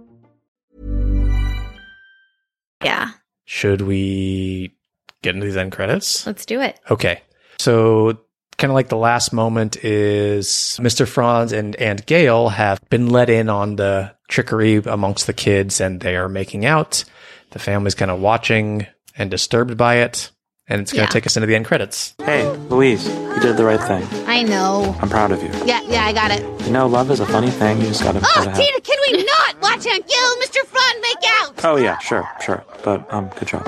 Yeah, 2.83 3.11
Should 3.45 3.81
we 3.81 4.75
get 5.21 5.35
into 5.35 5.45
these 5.45 5.57
end 5.57 5.71
credits? 5.71 6.25
let's 6.25 6.45
do 6.45 6.61
it. 6.61 6.79
Okay. 6.89 7.21
So 7.59 8.17
kind 8.57 8.71
of 8.71 8.75
like 8.75 8.89
the 8.89 8.97
last 8.97 9.33
moment 9.33 9.83
is 9.83 10.77
Mr. 10.81 11.07
Frond 11.07 11.51
and 11.51 11.75
and 11.77 12.05
Gayle 12.05 12.49
have 12.49 12.79
been 12.89 13.09
let 13.09 13.29
in 13.29 13.49
on 13.49 13.75
the 13.75 14.13
trickery 14.29 14.75
amongst 14.77 15.27
the 15.27 15.33
kids 15.33 15.81
and 15.81 15.99
they 15.99 16.15
are 16.15 16.29
making 16.29 16.65
out. 16.65 17.03
The 17.51 17.59
family's 17.59 17.95
kind 17.95 18.09
of 18.11 18.19
watching 18.19 18.87
and 19.17 19.29
disturbed 19.29 19.77
by 19.77 19.95
it. 19.97 20.31
And 20.67 20.81
it's 20.81 20.93
going 20.93 21.01
to 21.05 21.09
Yeah. 21.09 21.13
take 21.13 21.25
us 21.25 21.35
into 21.35 21.47
the 21.47 21.55
end 21.55 21.65
credits. 21.65 22.13
Hey, 22.23 22.47
Louise, 22.69 23.05
you 23.07 23.39
did 23.41 23.57
the 23.57 23.65
right 23.65 23.81
thing. 23.81 24.07
I 24.27 24.43
know. 24.43 24.95
I'm 25.01 25.09
proud 25.09 25.31
of 25.31 25.41
you. 25.43 25.49
Yeah, 25.65 25.81
yeah, 25.87 26.05
I 26.05 26.13
got 26.13 26.31
it. 26.31 26.43
You 26.65 26.71
know, 26.71 26.87
love 26.87 27.11
is 27.11 27.19
a 27.19 27.25
funny 27.25 27.49
thing. 27.49 27.79
You 27.81 27.87
just 27.87 28.03
gotta. 28.03 28.19
Oh, 28.19 28.21
gotta 28.35 28.49
have- 28.51 28.57
Tina, 28.57 28.79
can 28.79 28.97
we 29.11 29.23
not 29.23 29.61
watch 29.61 29.83
him 29.85 30.01
Gil 30.07 30.31
and 30.31 30.41
Mr. 30.43 30.65
Frond 30.67 30.97
make 31.01 31.31
out? 31.41 31.65
Oh 31.65 31.75
yeah, 31.75 31.97
sure, 31.97 32.29
sure. 32.41 32.63
But 32.83 33.11
um, 33.13 33.29
good 33.37 33.47
job. 33.49 33.67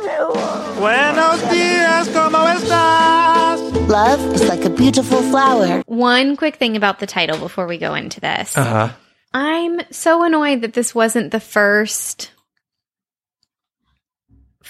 Love 3.89 4.19
is 4.34 4.47
like 4.47 4.63
a 4.65 4.69
beautiful 4.69 5.21
flower. 5.23 5.82
One 5.88 6.36
quick 6.38 6.56
thing 6.58 6.75
about 6.75 6.99
the 6.99 7.08
title 7.08 7.38
before 7.38 7.67
we 7.67 7.77
go 7.77 7.95
into 7.95 8.19
this. 8.19 8.56
Uh 8.58 8.63
huh. 8.63 8.89
I'm 9.34 9.82
so 9.91 10.23
annoyed 10.23 10.62
that 10.62 10.73
this 10.73 10.93
wasn't 10.93 11.32
the 11.32 11.39
first 11.39 12.32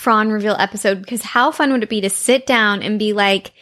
Frond 0.04 0.34
reveal 0.34 0.56
episode 0.60 1.02
because 1.02 1.22
how 1.24 1.52
fun 1.52 1.72
would 1.72 1.82
it 1.84 1.89
be 1.89 2.02
to 2.02 2.10
sit 2.10 2.46
down 2.46 2.84
and 2.84 3.00
be 3.00 3.13
like, 3.13 3.54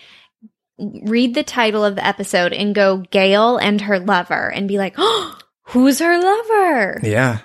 read 1.04 1.36
the 1.36 1.44
title 1.44 1.86
of 1.86 1.96
the 1.96 2.04
episode 2.06 2.52
and 2.52 2.74
go 2.74 2.98
Gayle 3.12 3.58
and 3.58 3.80
her 3.82 4.00
lover 4.00 4.52
and 4.52 4.68
be 4.68 4.80
like, 4.80 4.96
oh, 4.98 5.38
who's 5.68 6.00
her 6.00 6.20
lover? 6.20 7.00
Yeah. 7.04 7.40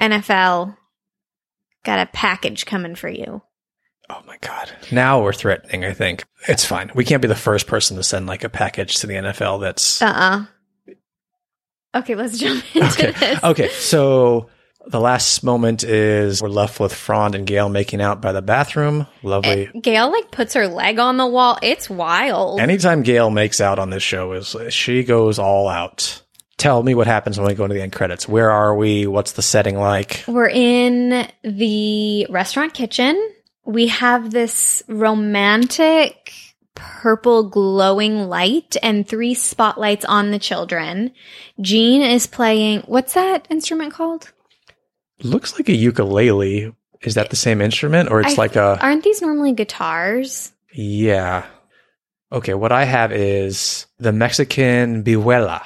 NFL 0.00 0.76
got 1.84 1.98
a 1.98 2.06
package 2.10 2.64
coming 2.64 2.94
for 2.94 3.10
you. 3.10 3.42
Oh 4.08 4.22
my 4.26 4.38
God. 4.40 4.70
Now 4.90 5.22
we're 5.22 5.32
threatening, 5.34 5.84
I 5.84 5.92
think. 5.92 6.24
It's 6.48 6.64
fine. 6.64 6.90
We 6.94 7.04
can't 7.04 7.20
be 7.22 7.28
the 7.28 7.34
first 7.34 7.66
person 7.66 7.98
to 7.98 8.02
send 8.02 8.26
like 8.26 8.44
a 8.44 8.48
package 8.48 8.96
to 8.96 9.06
the 9.06 9.14
NFL 9.14 9.60
that's. 9.60 10.00
Uh 10.00 10.06
uh 10.06 10.44
Okay, 11.94 12.14
let's 12.14 12.38
jump 12.38 12.64
into 12.74 12.86
Okay. 12.88 13.12
this. 13.12 13.44
Okay. 13.44 13.68
So 13.68 14.48
the 14.86 15.00
last 15.00 15.42
moment 15.42 15.84
is 15.84 16.42
we're 16.42 16.48
left 16.48 16.80
with 16.80 16.92
Frond 16.92 17.34
and 17.34 17.46
Gayle 17.46 17.68
making 17.68 18.00
out 18.00 18.20
by 18.20 18.32
the 18.32 18.42
bathroom. 18.42 19.06
Lovely. 19.22 19.70
Gayle 19.80 20.10
like 20.10 20.30
puts 20.30 20.54
her 20.54 20.68
leg 20.68 20.98
on 20.98 21.16
the 21.16 21.26
wall. 21.26 21.58
It's 21.62 21.88
wild. 21.88 22.60
Anytime 22.60 23.02
Gayle 23.02 23.30
makes 23.30 23.60
out 23.60 23.78
on 23.78 23.90
this 23.90 24.02
show 24.02 24.32
is 24.32 24.56
she 24.70 25.04
goes 25.04 25.38
all 25.38 25.68
out. 25.68 26.22
Tell 26.58 26.82
me 26.82 26.94
what 26.94 27.06
happens 27.06 27.38
when 27.38 27.48
we 27.48 27.54
go 27.54 27.64
into 27.64 27.74
the 27.74 27.82
end 27.82 27.92
credits. 27.92 28.28
Where 28.28 28.50
are 28.50 28.74
we? 28.74 29.06
What's 29.06 29.32
the 29.32 29.42
setting 29.42 29.78
like? 29.78 30.24
We're 30.28 30.48
in 30.48 31.26
the 31.42 32.26
restaurant 32.30 32.74
kitchen. 32.74 33.30
We 33.64 33.88
have 33.88 34.30
this 34.30 34.82
romantic 34.88 36.32
purple 36.74 37.48
glowing 37.48 38.28
light 38.28 38.76
and 38.82 39.06
three 39.06 39.34
spotlights 39.34 40.04
on 40.04 40.30
the 40.30 40.38
children. 40.38 41.12
Gene 41.60 42.02
is 42.02 42.26
playing, 42.26 42.80
what's 42.82 43.14
that 43.14 43.46
instrument 43.50 43.92
called? 43.92 44.32
Looks 45.22 45.58
like 45.58 45.68
a 45.68 45.74
ukulele. 45.76 46.74
Is 47.02 47.14
that 47.14 47.30
the 47.30 47.36
same 47.36 47.60
instrument 47.60 48.10
or 48.10 48.20
it's 48.20 48.34
I- 48.38 48.42
like 48.42 48.56
a 48.56 48.78
Aren't 48.80 49.02
these 49.04 49.20
normally 49.22 49.52
guitars? 49.52 50.52
Yeah. 50.72 51.44
Okay, 52.30 52.54
what 52.54 52.72
I 52.72 52.84
have 52.84 53.12
is 53.12 53.86
the 53.98 54.12
Mexican 54.12 55.02
vihuela. 55.04 55.62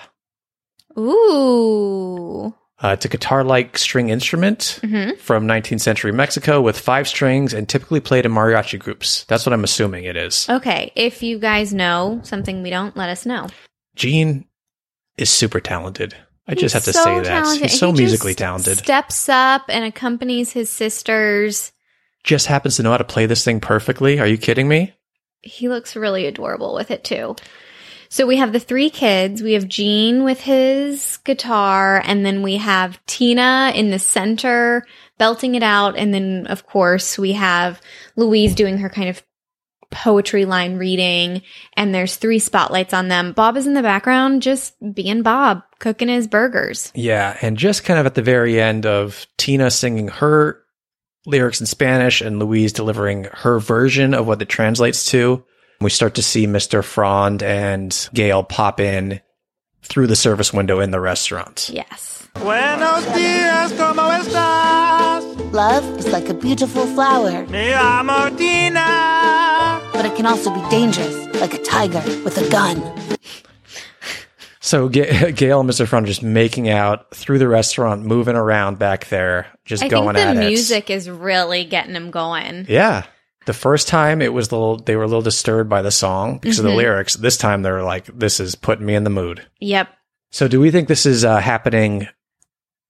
Ooh. 0.98 2.54
Uh, 2.82 2.88
it's 2.88 3.04
a 3.04 3.08
guitar-like 3.08 3.78
string 3.78 4.10
instrument 4.10 4.80
Mhm. 4.82 5.18
from 5.18 5.46
19th 5.46 5.80
century 5.80 6.12
Mexico 6.12 6.60
with 6.60 6.78
five 6.78 7.08
strings 7.08 7.54
and 7.54 7.68
typically 7.68 8.00
played 8.00 8.26
in 8.26 8.32
mariachi 8.32 8.78
groups. 8.78 9.24
That's 9.28 9.46
what 9.46 9.52
I'm 9.54 9.64
assuming 9.64 10.04
it 10.04 10.16
is. 10.16 10.46
Okay, 10.48 10.92
if 10.94 11.22
you 11.22 11.38
guys 11.38 11.72
know 11.72 12.20
something 12.22 12.62
we 12.62 12.70
don't, 12.70 12.96
let 12.96 13.08
us 13.08 13.24
know. 13.24 13.46
Gene 13.94 14.44
is 15.16 15.30
super 15.30 15.60
talented. 15.60 16.14
I 16.48 16.54
just 16.54 16.74
have 16.74 16.84
to 16.84 16.92
so 16.92 17.02
say 17.02 17.20
that 17.20 17.58
he's 17.60 17.78
so 17.78 17.92
He 17.92 17.98
musically 17.98 18.34
talented. 18.34 18.78
Steps 18.78 19.28
up 19.28 19.64
and 19.68 19.84
accompanies 19.84 20.52
his 20.52 20.70
sisters 20.70 21.72
just 22.26 22.46
happens 22.46 22.76
to 22.76 22.82
know 22.82 22.90
how 22.90 22.98
to 22.98 23.04
play 23.04 23.26
this 23.26 23.44
thing 23.44 23.60
perfectly. 23.60 24.18
Are 24.20 24.26
you 24.26 24.36
kidding 24.36 24.68
me? 24.68 24.92
He 25.42 25.68
looks 25.68 25.96
really 25.96 26.26
adorable 26.26 26.74
with 26.74 26.90
it 26.90 27.04
too. 27.04 27.36
So 28.08 28.26
we 28.26 28.36
have 28.36 28.52
the 28.52 28.60
three 28.60 28.90
kids. 28.90 29.42
We 29.42 29.54
have 29.54 29.68
Gene 29.68 30.24
with 30.24 30.40
his 30.40 31.18
guitar, 31.18 32.00
and 32.04 32.24
then 32.24 32.42
we 32.42 32.56
have 32.56 33.04
Tina 33.06 33.72
in 33.74 33.90
the 33.90 33.98
center 33.98 34.86
belting 35.18 35.54
it 35.54 35.62
out. 35.62 35.96
And 35.96 36.14
then, 36.14 36.46
of 36.46 36.66
course, 36.66 37.18
we 37.18 37.32
have 37.32 37.80
Louise 38.14 38.54
doing 38.54 38.78
her 38.78 38.88
kind 38.88 39.08
of 39.08 39.22
poetry 39.90 40.44
line 40.44 40.78
reading, 40.78 41.42
and 41.76 41.94
there's 41.94 42.16
three 42.16 42.38
spotlights 42.38 42.94
on 42.94 43.08
them. 43.08 43.32
Bob 43.32 43.56
is 43.56 43.66
in 43.66 43.74
the 43.74 43.82
background, 43.82 44.42
just 44.42 44.74
being 44.94 45.22
Bob, 45.22 45.62
cooking 45.78 46.08
his 46.08 46.26
burgers. 46.26 46.90
Yeah, 46.94 47.36
and 47.42 47.56
just 47.56 47.84
kind 47.84 47.98
of 48.00 48.06
at 48.06 48.14
the 48.14 48.22
very 48.22 48.60
end 48.60 48.86
of 48.86 49.26
Tina 49.36 49.70
singing 49.70 50.08
her 50.08 50.60
lyrics 51.26 51.60
in 51.60 51.66
Spanish 51.66 52.20
and 52.20 52.38
Louise 52.38 52.72
delivering 52.72 53.24
her 53.32 53.58
version 53.58 54.14
of 54.14 54.26
what 54.26 54.40
it 54.40 54.48
translates 54.48 55.06
to, 55.10 55.44
we 55.80 55.90
start 55.90 56.14
to 56.14 56.22
see 56.22 56.46
Mr. 56.46 56.82
Frond 56.84 57.42
and 57.42 58.08
Gayle 58.14 58.42
pop 58.44 58.80
in 58.80 59.20
through 59.82 60.06
the 60.06 60.16
service 60.16 60.52
window 60.52 60.80
in 60.80 60.90
the 60.90 61.00
restaurant. 61.00 61.68
Yes. 61.72 62.28
Buenos 62.34 63.04
dias, 63.14 63.72
¿cómo 63.72 64.12
estás? 64.20 65.52
Love 65.52 65.98
is 65.98 66.06
like 66.08 66.28
a 66.28 66.34
beautiful 66.34 66.86
flower, 66.86 67.46
Me 67.46 67.70
llamo 67.72 68.36
Tina. 68.36 69.80
but 69.92 70.04
it 70.04 70.14
can 70.16 70.26
also 70.26 70.50
be 70.54 70.60
dangerous, 70.70 71.14
like 71.40 71.54
a 71.54 71.62
tiger 71.62 72.02
with 72.24 72.36
a 72.38 72.48
gun. 72.50 72.76
So 74.66 74.88
Ga- 74.88 75.30
Gayle 75.32 75.60
and 75.60 75.70
Mr. 75.70 75.86
Frond 75.86 76.06
are 76.06 76.08
just 76.08 76.24
making 76.24 76.68
out 76.68 77.14
through 77.14 77.38
the 77.38 77.46
restaurant, 77.46 78.02
moving 78.04 78.34
around 78.34 78.78
back 78.80 79.08
there, 79.08 79.46
just 79.64 79.84
I 79.84 79.88
going 79.88 80.16
think 80.16 80.26
at 80.26 80.34
the 80.34 80.42
it. 80.42 80.48
music 80.48 80.90
is 80.90 81.08
really 81.08 81.64
getting 81.64 81.92
them 81.92 82.10
going. 82.10 82.66
Yeah. 82.68 83.04
The 83.46 83.52
first 83.52 83.86
time 83.86 84.20
it 84.20 84.32
was 84.32 84.50
a 84.50 84.56
little, 84.56 84.76
they 84.78 84.96
were 84.96 85.04
a 85.04 85.06
little 85.06 85.22
disturbed 85.22 85.70
by 85.70 85.82
the 85.82 85.92
song 85.92 86.38
because 86.38 86.58
of 86.58 86.64
the 86.64 86.74
lyrics. 86.74 87.14
This 87.14 87.36
time 87.36 87.62
they're 87.62 87.84
like, 87.84 88.06
this 88.06 88.40
is 88.40 88.56
putting 88.56 88.84
me 88.84 88.96
in 88.96 89.04
the 89.04 89.10
mood. 89.10 89.46
Yep. 89.60 89.88
So 90.32 90.48
do 90.48 90.58
we 90.60 90.72
think 90.72 90.88
this 90.88 91.06
is 91.06 91.24
uh, 91.24 91.38
happening? 91.38 92.08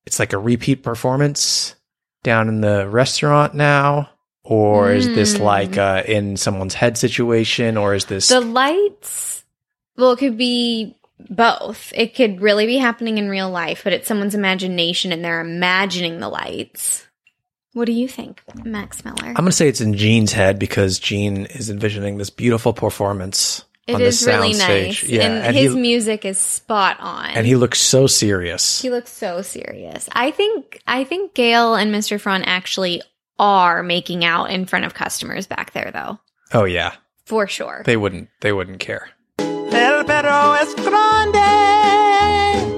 It's 0.07 0.17
like 0.17 0.33
a 0.33 0.39
repeat 0.39 0.81
performance 0.81 1.75
down 2.23 2.47
in 2.49 2.61
the 2.61 2.89
restaurant 2.89 3.53
now? 3.53 4.09
Or 4.43 4.91
is 4.93 5.05
this 5.05 5.37
Hmm. 5.37 5.43
like 5.43 5.77
uh, 5.77 6.01
in 6.07 6.37
someone's 6.37 6.73
head 6.73 6.97
situation? 6.97 7.77
Or 7.77 7.93
is 7.93 8.05
this. 8.05 8.29
The 8.29 8.39
lights, 8.41 9.43
well, 9.95 10.13
it 10.13 10.17
could 10.19 10.37
be 10.39 10.95
both. 11.29 11.91
It 11.95 12.15
could 12.15 12.41
really 12.41 12.65
be 12.65 12.77
happening 12.77 13.17
in 13.17 13.29
real 13.29 13.49
life, 13.49 13.83
but 13.83 13.93
it's 13.93 14.07
someone's 14.07 14.35
imagination 14.35 15.11
and 15.11 15.23
they're 15.23 15.41
imagining 15.41 16.19
the 16.19 16.29
lights. 16.29 17.05
What 17.73 17.85
do 17.85 17.91
you 17.91 18.07
think, 18.07 18.41
Max 18.65 19.05
Miller? 19.05 19.15
I'm 19.21 19.33
going 19.33 19.45
to 19.47 19.51
say 19.51 19.67
it's 19.69 19.81
in 19.81 19.93
Gene's 19.93 20.31
head 20.33 20.57
because 20.57 20.97
Gene 20.99 21.45
is 21.45 21.69
envisioning 21.69 22.17
this 22.17 22.31
beautiful 22.31 22.73
performance 22.73 23.65
It 23.85 23.95
on 23.95 24.01
is 24.01 24.19
the 24.21 24.31
really 24.31 24.53
nice. 24.53 25.03
Yeah, 25.03 25.23
and, 25.45 25.55
he, 25.55 25.63
his 25.63 25.75
music 25.75 26.25
is 26.25 26.39
spot 26.39 26.97
on. 26.99 27.29
and 27.31 27.45
he 27.45 27.55
looks 27.55 27.79
so 27.79 28.07
serious. 28.07 28.81
He 28.81 28.89
looks 28.89 29.11
so 29.11 29.43
serious. 29.43 30.09
I 30.11 30.31
think 30.31 30.81
I 30.87 31.03
think 31.03 31.35
Gayle 31.35 31.75
and 31.75 31.93
Mr. 31.93 32.19
Frond 32.19 32.47
actually 32.47 33.03
are 33.37 33.83
making 33.83 34.25
out 34.25 34.45
in 34.49 34.65
front 34.65 34.85
of 34.85 34.95
customers 34.95 35.45
back 35.45 35.71
there 35.73 35.91
though. 35.93 36.17
oh 36.53 36.63
yeah, 36.63 36.93
For 37.25 37.45
sure. 37.47 37.83
they 37.85 37.95
wouldn't. 37.97 38.29
They 38.41 38.51
wouldn't 38.53 38.79
care. 38.79 39.09
El 39.71 40.03
perro 40.05 40.53
es 40.53 40.73
grande. 40.75 41.37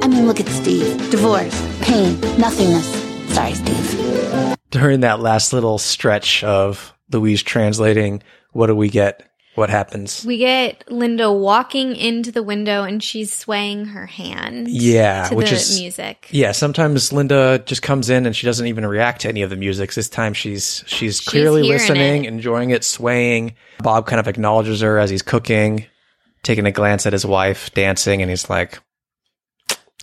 I 0.04 0.08
mean, 0.08 0.28
look 0.28 0.39
at 0.39 0.47
Steve. 0.47 1.10
Divorce, 1.12 1.56
pain, 1.82 2.19
nothingness. 2.38 2.88
Sorry, 3.34 3.54
Steve. 3.54 4.56
During 4.71 4.99
that 5.02 5.19
last 5.19 5.54
little 5.54 5.78
stretch 5.78 6.43
of 6.43 6.93
Louise 7.12 7.43
translating, 7.43 8.21
what 8.52 8.67
do 8.67 8.75
we 8.75 8.89
get? 8.89 9.25
What 9.56 9.69
happens? 9.69 10.23
we 10.25 10.38
get 10.38 10.86
Linda 10.89 11.30
walking 11.34 11.93
into 11.97 12.32
the 12.32 12.43
window 12.43 12.84
and 12.84 13.04
she's 13.04 13.34
swaying 13.36 13.86
her 13.88 14.06
hand. 14.06 14.69
Yeah, 14.69 15.28
to 15.28 15.36
which 15.36 15.49
the 15.49 15.56
is- 15.58 15.78
music. 15.78 16.28
Yeah, 16.32 16.54
sometimes 16.54 17.12
Linda 17.12 17.60
just 17.65 17.82
comes 17.82 18.10
in 18.10 18.25
and 18.25 18.34
she 18.34 18.45
doesn't 18.45 18.67
even 18.67 18.86
react 18.86 19.21
to 19.21 19.28
any 19.28 19.41
of 19.41 19.49
the 19.49 19.58
music. 19.58 19.93
This 19.93 20.08
time 20.08 20.34
she's 20.34 20.82
she's 20.88 21.19
clearly 21.19 21.63
hearing 21.63 21.78
listening, 21.82 22.23
it. 22.25 22.28
enjoying 22.30 22.69
it, 22.69 22.86
swaying. 22.86 23.56
Bob 23.80 24.06
kind 24.08 24.21
of 24.21 24.30
acknowledges 24.30 24.80
her 24.80 24.97
as 24.97 25.10
he's 25.10 25.23
cooking, 25.23 25.86
taking 26.43 26.65
a 26.65 26.71
glance 26.71 27.06
at 27.06 27.13
his 27.13 27.25
wife 27.25 27.73
dancing, 27.73 28.21
and 28.21 28.30
he's 28.30 28.49
like, 28.49 28.80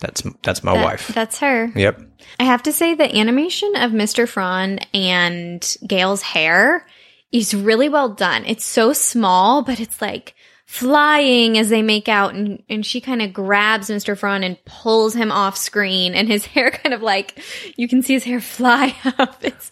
"That's 0.01 0.21
that's 0.43 0.63
my 0.63 0.73
That- 0.75 0.83
wife." 0.85 1.07
That's 1.09 1.39
her. 1.39 1.71
Yep. 1.75 2.01
I 2.39 2.43
have 2.43 2.63
to 2.63 2.71
say 2.73 2.93
the 2.93 3.15
animation 3.17 3.75
of 3.77 3.91
Mr. 3.91 4.27
Frond 4.27 4.85
and 4.93 5.75
Gayle's 5.85 6.21
hair 6.21 6.85
is 7.31 7.53
really 7.53 7.89
well 7.89 8.09
done. 8.09 8.45
It's 8.45 8.65
so 8.65 8.93
small, 8.93 9.61
but 9.61 9.79
it's 9.79 10.01
like 10.01 10.33
flying 10.65 11.57
as 11.57 11.69
they 11.69 11.81
make 11.81 12.09
out 12.09 12.35
and, 12.35 12.61
and 12.69 12.85
she 12.85 12.99
kind 12.99 13.21
of 13.21 13.31
grabs 13.31 13.89
Mr. 13.89 14.17
Frond 14.17 14.43
and 14.43 14.57
pulls 14.65 15.13
him 15.15 15.31
off 15.31 15.55
screen 15.57 16.13
and 16.13 16.27
his 16.27 16.45
hair 16.53 16.71
kind 16.71 16.93
of 16.93 17.01
like 17.01 17.41
you 17.77 17.87
can 17.87 18.01
see 18.01 18.13
his 18.13 18.23
hair 18.25 18.41
fly 18.41 18.93
up. 19.17 19.37
It's 19.43 19.71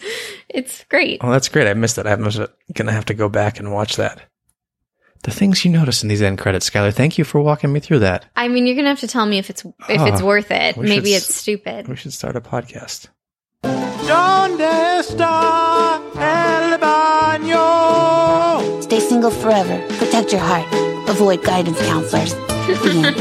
it's 0.49 0.83
great. 0.85 1.19
Oh, 1.21 1.29
that's 1.31 1.49
great. 1.49 1.67
I 1.67 1.73
missed 1.73 1.97
it. 1.97 2.07
I'm 2.07 2.23
gonna 2.73 2.91
have 2.93 3.05
to 3.05 3.13
go 3.13 3.27
back 3.29 3.59
and 3.59 3.71
watch 3.73 3.97
that. 3.97 4.21
The 5.25 5.31
things 5.31 5.65
you 5.65 5.71
notice 5.71 6.03
in 6.03 6.09
these 6.09 6.21
end 6.21 6.37
credits, 6.37 6.69
Skylar. 6.69 6.93
Thank 6.93 7.17
you 7.17 7.23
for 7.23 7.41
walking 7.41 7.73
me 7.73 7.79
through 7.79 7.97
that. 7.99 8.25
I 8.35 8.47
mean, 8.47 8.67
you're 8.67 8.75
going 8.75 8.85
to 8.85 8.89
have 8.89 8.99
to 8.99 9.07
tell 9.07 9.25
me 9.25 9.39
if 9.39 9.49
it's 9.49 9.65
if 9.89 10.01
it's 10.01 10.21
worth 10.21 10.51
it. 10.51 10.77
Maybe 10.77 11.13
should 11.13 11.17
it's 11.17 11.33
stupid. 11.33 11.87
We 11.87 11.95
should 11.95 12.13
start 12.13 12.35
a 12.35 12.41
podcast. 12.41 13.07
¿Dónde 13.63 14.99
está 14.99 15.99
el 16.19 16.77
baño? 16.77 17.63
Stay 18.83 18.99
single 18.99 19.31
forever. 19.31 19.81
Protect 19.97 20.31
your 20.31 20.41
heart. 20.41 20.67
Avoid 21.09 21.43
guidance 21.43 21.79
counselors. 21.87 22.35
The 22.35 23.01
end. 23.07 23.15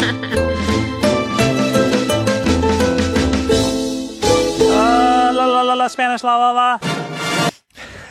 Ah, 4.77 5.33
la 5.35 5.47
la 5.47 5.63
la 5.63 5.75
la 5.75 5.89
Spanish 5.89 6.23
la 6.23 6.37
la 6.37 6.53
la. 6.53 6.79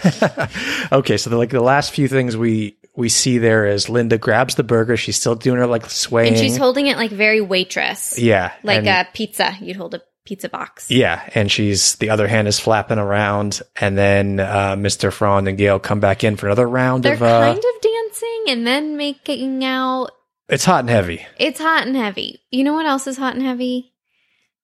Okay, 0.92 1.18
so 1.18 1.30
the, 1.30 1.38
like 1.38 1.52
the 1.52 1.62
last 1.62 1.92
few 1.92 2.08
things 2.08 2.36
we 2.36 2.76
we 2.96 3.10
see 3.10 3.38
there 3.40 3.66
is 3.66 3.90
Linda 3.90 4.18
grabs 4.18 4.56
the 4.56 4.64
burger. 4.64 4.98
She's 4.98 5.16
still 5.18 5.36
doing 5.36 5.58
her 5.58 5.68
like 5.68 5.90
swaying. 5.90 6.34
And 6.34 6.38
she's 6.38 6.58
holding 6.58 6.88
it 6.88 6.98
like 6.98 7.12
very 7.12 7.42
waitress. 7.42 8.20
yeah, 8.20 8.54
Like 8.64 8.80
and- 8.86 8.88
a 8.88 9.08
pizza. 9.14 9.56
You'd 9.60 9.78
hold 9.78 9.96
a 9.96 10.02
pizza 10.26 10.48
box. 10.48 10.90
Yeah, 10.90 11.22
and 11.36 11.52
she's 11.52 11.96
the 11.96 12.12
other 12.12 12.28
hand 12.28 12.48
is 12.48 12.60
flapping 12.60 12.98
around, 13.00 13.62
and 13.80 13.98
then 13.98 14.40
uh, 14.40 14.76
Mr. 14.78 15.12
Frond 15.12 15.48
and 15.48 15.58
Gayle 15.58 15.80
come 15.80 16.00
back 16.00 16.24
in 16.24 16.36
for 16.38 16.46
another 16.48 16.68
round 16.68 17.04
They're 17.04 17.16
of. 17.16 17.24
Uh, 17.24 17.42
kind 17.54 17.58
of 17.58 17.82
dancing 17.82 18.44
and 18.50 18.66
then 18.68 18.96
making 18.96 19.64
out. 19.66 20.12
it's 20.48 20.64
hot 20.66 20.82
and 20.82 20.90
heavy. 20.90 21.26
It's 21.38 21.60
hot 21.60 21.88
and 21.88 21.96
heavy. 21.96 22.42
You 22.52 22.64
know 22.64 22.74
what 22.74 22.86
else 22.86 23.08
is 23.08 23.18
hot 23.18 23.34
and 23.36 23.44
heavy? 23.44 23.92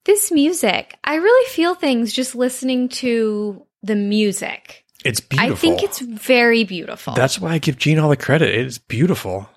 This 0.05 0.31
music. 0.31 0.97
I 1.03 1.15
really 1.15 1.49
feel 1.49 1.75
things 1.75 2.13
just 2.13 2.35
listening 2.35 2.89
to 2.89 3.65
the 3.83 3.95
music. 3.95 4.85
It's 5.05 5.19
beautiful. 5.21 5.53
I 5.53 5.55
think 5.55 5.83
it's 5.83 5.99
very 5.99 6.63
beautiful. 6.65 7.13
That's 7.13 7.39
why 7.39 7.51
I 7.53 7.57
give 7.59 7.77
Gene 7.77 7.99
all 7.99 8.09
the 8.09 8.17
credit. 8.17 8.49
It 8.49 8.65
is 8.65 8.77
beautiful. 8.79 9.49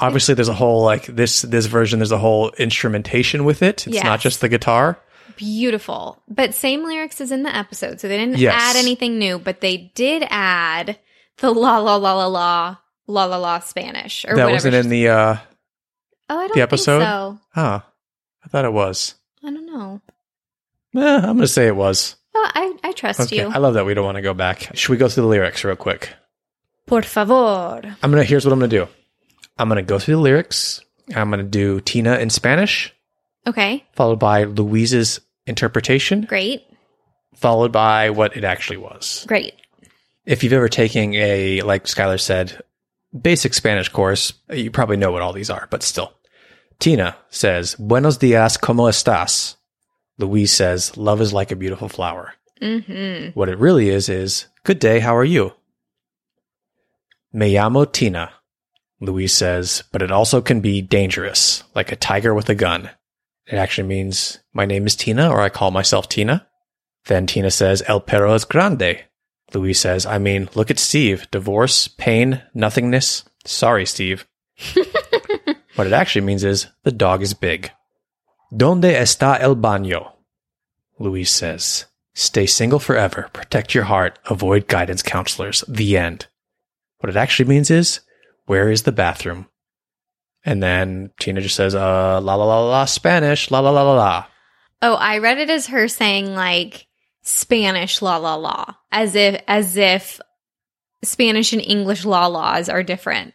Obviously, 0.00 0.34
there's 0.34 0.48
a 0.48 0.54
whole 0.54 0.84
like 0.84 1.06
this 1.06 1.42
this 1.42 1.66
version. 1.66 1.98
There's 1.98 2.12
a 2.12 2.18
whole 2.18 2.50
instrumentation 2.58 3.44
with 3.44 3.62
it. 3.62 3.86
It's 3.86 3.94
Yes. 3.96 4.04
not 4.04 4.20
just 4.20 4.40
the 4.40 4.48
guitar. 4.48 4.98
beautiful. 5.36 6.20
But 6.28 6.52
same 6.54 6.84
lyrics 6.84 7.20
as 7.20 7.30
in 7.30 7.44
the 7.44 7.54
episode. 7.54 8.00
So 8.00 8.08
they 8.08 8.16
didn't 8.16 8.38
Yes. 8.38 8.54
add 8.56 8.76
anything 8.76 9.18
new, 9.20 9.38
but 9.38 9.60
they 9.60 9.92
did 9.94 10.24
add 10.30 10.98
the 11.36 11.52
la 11.54 11.78
la 11.78 11.94
la 11.96 12.12
la 12.14 12.26
la 12.26 12.76
la 13.06 13.24
la 13.24 13.36
la 13.36 13.58
Spanish 13.60 14.24
or 14.24 14.28
that 14.34 14.44
whatever. 14.46 14.52
wasn't 14.52 14.74
in 14.74 14.88
the. 14.88 15.08
uh 15.08 15.36
oh, 16.28 16.38
I 16.38 16.46
don't 16.48 16.54
the 16.56 16.62
episode? 16.62 16.98
think 16.98 17.08
so. 17.08 17.38
Oh, 17.56 17.82
I 18.44 18.48
thought 18.48 18.64
it 18.64 18.72
was. 18.72 19.14
I 19.44 19.50
don't 19.50 19.66
know. 19.66 20.00
Eh, 20.96 21.16
I'm 21.16 21.36
gonna 21.36 21.46
say 21.46 21.66
it 21.68 21.76
was. 21.76 22.16
Oh, 22.34 22.50
I, 22.54 22.74
I 22.84 22.92
trust 22.92 23.20
Okay, 23.20 23.36
you. 23.38 23.48
I 23.48 23.58
love 23.58 23.74
that 23.74 23.84
we 23.86 23.94
don't 23.94 24.04
want 24.04 24.16
to 24.16 24.22
go 24.22 24.34
back. 24.34 24.70
Should 24.76 24.90
we 24.90 24.96
go 24.96 25.08
through 25.08 25.24
the 25.24 25.28
lyrics 25.28 25.64
real 25.64 25.76
quick? 25.76 26.14
Por 26.86 27.02
favor. 27.02 27.96
I'm 28.02 28.10
gonna. 28.10 28.24
Here's 28.24 28.44
what 28.44 28.52
I'm 28.52 28.58
gonna 28.58 28.68
do. 28.68 28.86
I'm 29.58 29.68
gonna 29.68 29.82
go 29.82 29.98
through 29.98 30.16
the 30.16 30.20
lyrics. 30.20 30.80
I'm 31.14 31.30
gonna 31.30 31.42
do 31.42 31.80
Tina 31.80 32.16
in 32.18 32.30
Spanish, 32.30 32.94
Okay, 33.46 33.84
followed 33.94 34.18
by 34.18 34.44
Louise's 34.44 35.20
interpretation, 35.46 36.22
great, 36.22 36.62
followed 37.34 37.72
by 37.72 38.10
what 38.10 38.36
it 38.36 38.44
actually 38.44 38.76
was. 38.76 39.24
great. 39.26 39.54
If 40.26 40.44
you've 40.44 40.52
ever 40.52 40.68
taken 40.68 41.14
a, 41.14 41.62
like 41.62 41.84
Skylar 41.84 42.20
said, 42.20 42.60
basic 43.18 43.54
Spanish 43.54 43.88
course, 43.88 44.34
you 44.50 44.70
probably 44.70 44.98
know 44.98 45.10
what 45.10 45.22
all 45.22 45.32
these 45.32 45.48
are, 45.50 45.66
but 45.70 45.82
still. 45.82 46.12
Tina 46.78 47.16
says, 47.30 47.74
Buenos 47.76 48.18
dias, 48.18 48.58
¿cómo 48.58 48.88
estás? 48.90 49.56
Louise 50.18 50.52
says, 50.52 50.96
Love 50.96 51.20
is 51.20 51.32
like 51.32 51.50
a 51.50 51.56
beautiful 51.56 51.88
flower. 51.88 52.34
Mm-hmm. 52.60 53.30
What 53.38 53.48
it 53.48 53.58
really 53.58 53.88
is, 53.88 54.08
is, 54.08 54.46
Good 54.64 54.80
day, 54.80 54.98
how 54.98 55.16
are 55.16 55.24
you? 55.24 55.52
Me 57.32 57.52
llamo 57.54 57.90
Tina. 57.90 58.32
Louise 59.00 59.32
says, 59.32 59.84
but 59.92 60.02
it 60.02 60.10
also 60.10 60.40
can 60.40 60.60
be 60.60 60.82
dangerous, 60.82 61.62
like 61.74 61.92
a 61.92 61.96
tiger 61.96 62.34
with 62.34 62.48
a 62.48 62.54
gun. 62.54 62.90
It 63.46 63.54
actually 63.54 63.86
means, 63.86 64.40
My 64.52 64.66
name 64.66 64.86
is 64.86 64.96
Tina, 64.96 65.30
or 65.30 65.40
I 65.40 65.48
call 65.48 65.70
myself 65.70 66.08
Tina. 66.08 66.46
Then 67.06 67.26
Tina 67.26 67.50
says, 67.50 67.82
El 67.86 68.00
perro 68.00 68.34
es 68.34 68.44
grande. 68.44 69.04
Louise 69.54 69.80
says, 69.80 70.04
I 70.04 70.18
mean, 70.18 70.48
look 70.54 70.70
at 70.70 70.78
Steve. 70.78 71.30
Divorce, 71.30 71.88
pain, 71.88 72.42
nothingness. 72.54 73.24
Sorry, 73.46 73.86
Steve. 73.86 74.26
what 75.76 75.86
it 75.86 75.92
actually 75.92 76.26
means 76.26 76.44
is 76.44 76.66
the 76.82 76.92
dog 76.92 77.22
is 77.22 77.32
big. 77.32 77.70
Donde 78.50 78.96
está 78.96 79.38
el 79.40 79.56
baño? 79.56 80.12
Louise 80.98 81.30
says, 81.30 81.86
Stay 82.14 82.46
single 82.46 82.80
forever. 82.80 83.28
Protect 83.32 83.74
your 83.74 83.84
heart. 83.84 84.18
Avoid 84.28 84.66
guidance 84.66 85.02
counselors. 85.02 85.62
The 85.68 85.96
end. 85.96 86.26
What 86.98 87.10
it 87.10 87.16
actually 87.16 87.48
means 87.48 87.70
is, 87.70 88.00
where 88.46 88.70
is 88.70 88.82
the 88.82 88.92
bathroom? 88.92 89.46
And 90.44 90.62
then 90.62 91.10
Tina 91.20 91.40
just 91.40 91.54
says, 91.54 91.74
uh, 91.74 92.20
la 92.20 92.34
la 92.34 92.44
la 92.44 92.68
la, 92.68 92.84
Spanish, 92.86 93.50
la 93.50 93.60
la 93.60 93.70
la 93.70 93.82
la 93.82 93.94
la. 93.94 94.24
Oh, 94.82 94.94
I 94.94 95.18
read 95.18 95.38
it 95.38 95.50
as 95.50 95.66
her 95.68 95.86
saying 95.86 96.34
like 96.34 96.86
Spanish 97.22 98.00
la 98.00 98.16
la 98.16 98.34
la, 98.36 98.74
as 98.90 99.14
if 99.14 99.42
as 99.46 99.76
if 99.76 100.20
Spanish 101.02 101.52
and 101.52 101.62
English 101.62 102.04
la 102.04 102.26
laws 102.26 102.68
are 102.68 102.82
different. 102.82 103.34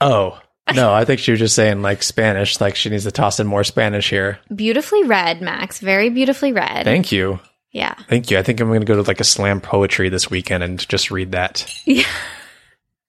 Oh, 0.00 0.40
no, 0.74 0.92
I 0.92 1.04
think 1.04 1.20
she 1.20 1.32
was 1.32 1.40
just 1.40 1.54
saying 1.56 1.82
like 1.82 2.02
Spanish, 2.02 2.60
like 2.60 2.76
she 2.76 2.88
needs 2.88 3.04
to 3.04 3.10
toss 3.10 3.40
in 3.40 3.46
more 3.46 3.64
Spanish 3.64 4.10
here. 4.10 4.38
Beautifully 4.54 5.04
read, 5.04 5.42
Max. 5.42 5.80
Very 5.80 6.08
beautifully 6.08 6.52
read. 6.52 6.84
Thank 6.84 7.10
you. 7.12 7.40
yeah. 7.72 7.94
Thank 8.08 8.30
you. 8.30 8.38
I 8.38 8.42
think 8.42 8.60
I'm 8.60 8.68
going 8.68 8.80
to 8.80 8.86
go 8.86 8.94
to 8.96 9.02
like 9.08 9.20
a 9.20 9.24
slam 9.24 9.60
poetry 9.60 10.08
this 10.08 10.30
weekend 10.30 10.62
and 10.62 10.78
just 10.88 11.10
read 11.10 11.32
that. 11.32 11.68
Yeah. 11.86 12.04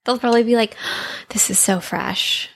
They'll 0.05 0.19
probably 0.19 0.43
be 0.43 0.55
like, 0.57 0.75
"This 1.29 1.49
is 1.49 1.57
so 1.59 1.79
fresh. 1.79 2.49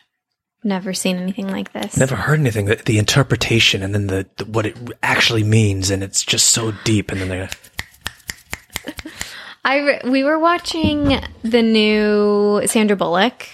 Never 0.66 0.94
seen 0.94 1.16
anything 1.16 1.48
like 1.48 1.72
this." 1.72 1.96
Never 1.96 2.16
heard 2.16 2.40
anything. 2.42 2.66
The, 2.66 2.76
the 2.76 2.98
interpretation 2.98 3.84
and 3.84 3.94
then 3.94 4.08
the, 4.08 4.26
the 4.36 4.46
what 4.46 4.66
it 4.66 4.76
actually 5.02 5.44
means, 5.44 5.90
and 5.90 6.04
it's 6.04 6.24
just 6.24 6.48
so 6.48 6.74
deep. 6.84 7.10
And 7.12 7.22
then 7.22 7.30
they're 7.30 7.50
I 9.64 9.78
re- 9.78 10.02
we 10.06 10.24
were 10.24 10.40
watching 10.40 11.20
the 11.44 11.62
new 11.62 12.62
Sandra 12.68 12.96
Bullock 12.98 13.48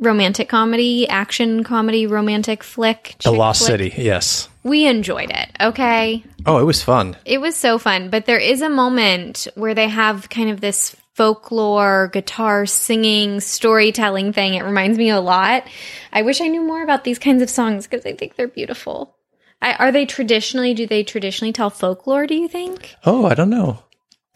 romantic 0.00 0.48
comedy, 0.48 1.08
action 1.08 1.62
comedy, 1.62 2.06
romantic 2.06 2.64
flick. 2.64 3.16
the 3.22 3.30
Lost 3.30 3.60
flick. 3.60 3.92
City. 3.92 4.02
Yes. 4.02 4.48
We 4.62 4.86
enjoyed 4.86 5.30
it. 5.30 5.48
Okay. 5.60 6.24
Oh, 6.46 6.58
it 6.58 6.64
was 6.64 6.82
fun. 6.82 7.16
It 7.24 7.40
was 7.40 7.56
so 7.56 7.78
fun, 7.78 8.10
but 8.10 8.26
there 8.26 8.38
is 8.38 8.62
a 8.62 8.68
moment 8.68 9.46
where 9.54 9.74
they 9.74 9.88
have 9.88 10.28
kind 10.28 10.50
of 10.50 10.60
this 10.60 10.96
folklore, 11.14 12.08
guitar 12.12 12.66
singing, 12.66 13.40
storytelling 13.40 14.32
thing. 14.32 14.54
It 14.54 14.64
reminds 14.64 14.96
me 14.96 15.10
a 15.10 15.20
lot. 15.20 15.66
I 16.12 16.22
wish 16.22 16.40
I 16.40 16.48
knew 16.48 16.62
more 16.62 16.82
about 16.82 17.04
these 17.04 17.18
kinds 17.18 17.42
of 17.42 17.50
songs 17.50 17.86
because 17.86 18.06
I 18.06 18.14
think 18.14 18.36
they're 18.36 18.48
beautiful. 18.48 19.16
I, 19.62 19.74
are 19.74 19.92
they 19.92 20.06
traditionally, 20.06 20.72
do 20.72 20.86
they 20.86 21.04
traditionally 21.04 21.52
tell 21.52 21.68
folklore, 21.68 22.26
do 22.26 22.34
you 22.34 22.48
think? 22.48 22.94
Oh, 23.04 23.26
I 23.26 23.34
don't 23.34 23.50
know. 23.50 23.82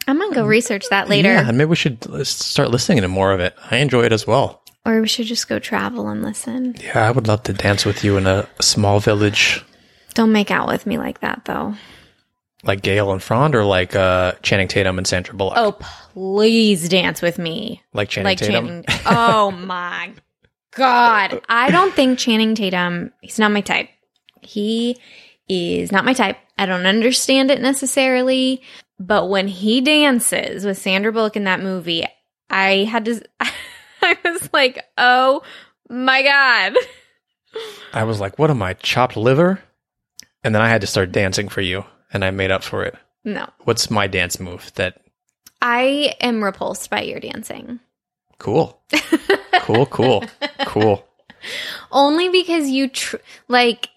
I'm 0.07 0.19
going 0.19 0.29
to 0.29 0.35
go 0.35 0.45
research 0.45 0.85
that 0.91 1.09
later. 1.09 1.29
Yeah, 1.29 1.49
maybe 1.49 1.69
we 1.69 1.75
should 1.75 2.05
uh, 2.07 2.23
start 2.23 2.69
listening 2.69 3.01
to 3.01 3.07
more 3.07 3.31
of 3.31 3.39
it. 3.39 3.55
I 3.71 3.77
enjoy 3.77 4.03
it 4.03 4.13
as 4.13 4.27
well. 4.27 4.61
Or 4.85 5.01
we 5.01 5.07
should 5.07 5.25
just 5.25 5.47
go 5.47 5.57
travel 5.59 6.07
and 6.09 6.21
listen. 6.21 6.75
Yeah, 6.79 7.07
I 7.07 7.11
would 7.11 7.27
love 7.27 7.43
to 7.43 7.53
dance 7.53 7.85
with 7.85 8.03
you 8.03 8.17
in 8.17 8.27
a 8.27 8.47
small 8.61 8.99
village 8.99 9.63
Don't 10.13 10.31
make 10.31 10.51
out 10.51 10.67
with 10.67 10.85
me 10.85 10.97
like 10.99 11.21
that, 11.21 11.45
though. 11.45 11.73
like 12.63 12.81
Gayle 12.83 13.11
and 13.11 13.21
Frond, 13.23 13.55
or 13.55 13.63
like 13.65 13.95
uh, 13.95 14.33
Channing 14.43 14.67
Tatum 14.67 14.97
and 14.99 15.07
Sandra 15.07 15.33
Bullock. 15.33 15.55
Oh, 15.57 15.71
please 16.13 16.87
dance 16.87 17.21
with 17.21 17.37
me. 17.39 17.81
like 17.93 18.09
Channing 18.09 18.25
like 18.25 18.37
Tatum. 18.37 18.65
Channing. 18.83 18.85
Oh 19.07 19.51
my 19.65 20.13
god! 20.71 21.41
I 21.49 21.71
don't 21.71 21.93
think 21.95 22.19
Channing 22.19 22.53
Tatum. 22.53 23.11
He's 23.21 23.39
not 23.39 23.51
my 23.51 23.61
type. 23.61 23.89
He 24.41 24.97
is 25.49 25.91
not 25.91 26.05
my 26.05 26.13
type. 26.13 26.37
I 26.59 26.65
don't 26.67 26.85
understand 26.85 27.49
it 27.51 27.59
necessarily, 27.61 28.61
but 28.99 29.29
when 29.29 29.47
he 29.47 29.81
dances 29.81 30.63
with 30.63 30.77
Sandra 30.77 31.11
Bullock 31.11 31.35
in 31.35 31.43
that 31.45 31.59
movie, 31.61 32.05
I 32.51 32.83
had 32.85 33.05
to. 33.05 33.21
I 34.05 34.17
was 34.23 34.49
like, 34.53 34.83
oh 34.97 35.41
my 35.89 36.21
god! 36.23 36.75
I 37.93 38.03
was 38.03 38.19
like, 38.19 38.37
"What 38.37 38.49
am 38.51 38.61
I, 38.61 38.73
chopped 38.73 39.17
liver?" 39.17 39.61
And 40.43 40.53
then 40.53 40.61
I 40.61 40.69
had 40.69 40.81
to 40.81 40.87
start 40.87 41.11
dancing 41.11 41.49
for 41.49 41.61
you, 41.61 41.85
and 42.13 42.23
I 42.23 42.31
made 42.31 42.51
up 42.51 42.63
for 42.63 42.83
it. 42.83 42.95
No, 43.23 43.49
What's 43.63 43.89
my 43.89 44.07
dance 44.07 44.39
move? 44.39 44.71
That 44.75 45.01
I 45.61 46.15
am 46.21 46.43
repulsed 46.43 46.89
by 46.89 47.01
your 47.01 47.19
dancing. 47.19 47.79
cool, 48.37 48.79
cool, 49.61 49.85
cool, 49.87 50.23
cool. 50.65 51.07
Only 51.91 52.29
because 52.29 52.69
you 52.69 52.89
tr- 52.89 53.17
like 53.47 53.89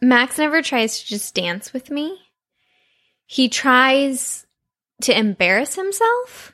Max 0.00 0.38
never 0.38 0.62
tries 0.62 1.00
to 1.00 1.06
just 1.06 1.34
dance 1.34 1.72
with 1.72 1.90
me. 1.90 2.18
He 3.26 3.48
tries 3.48 4.46
to 5.02 5.16
embarrass 5.18 5.74
himself. 5.74 6.53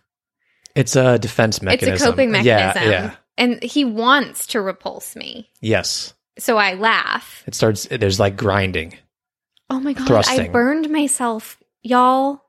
It's 0.74 0.96
a 0.96 1.18
defense 1.18 1.62
mechanism. 1.62 1.94
It's 1.94 2.02
a 2.02 2.06
coping 2.06 2.30
mechanism. 2.30 2.82
Yeah, 2.82 2.90
yeah. 2.90 3.14
And 3.36 3.62
he 3.62 3.84
wants 3.84 4.48
to 4.48 4.60
repulse 4.60 5.16
me. 5.16 5.48
Yes. 5.60 6.14
So 6.38 6.56
I 6.56 6.74
laugh. 6.74 7.42
It 7.46 7.54
starts. 7.54 7.86
There's 7.90 8.20
like 8.20 8.36
grinding. 8.36 8.96
Oh 9.68 9.80
my 9.80 9.92
god, 9.92 10.10
I 10.26 10.48
burned 10.48 10.90
myself. 10.90 11.58
Y'all, 11.82 12.42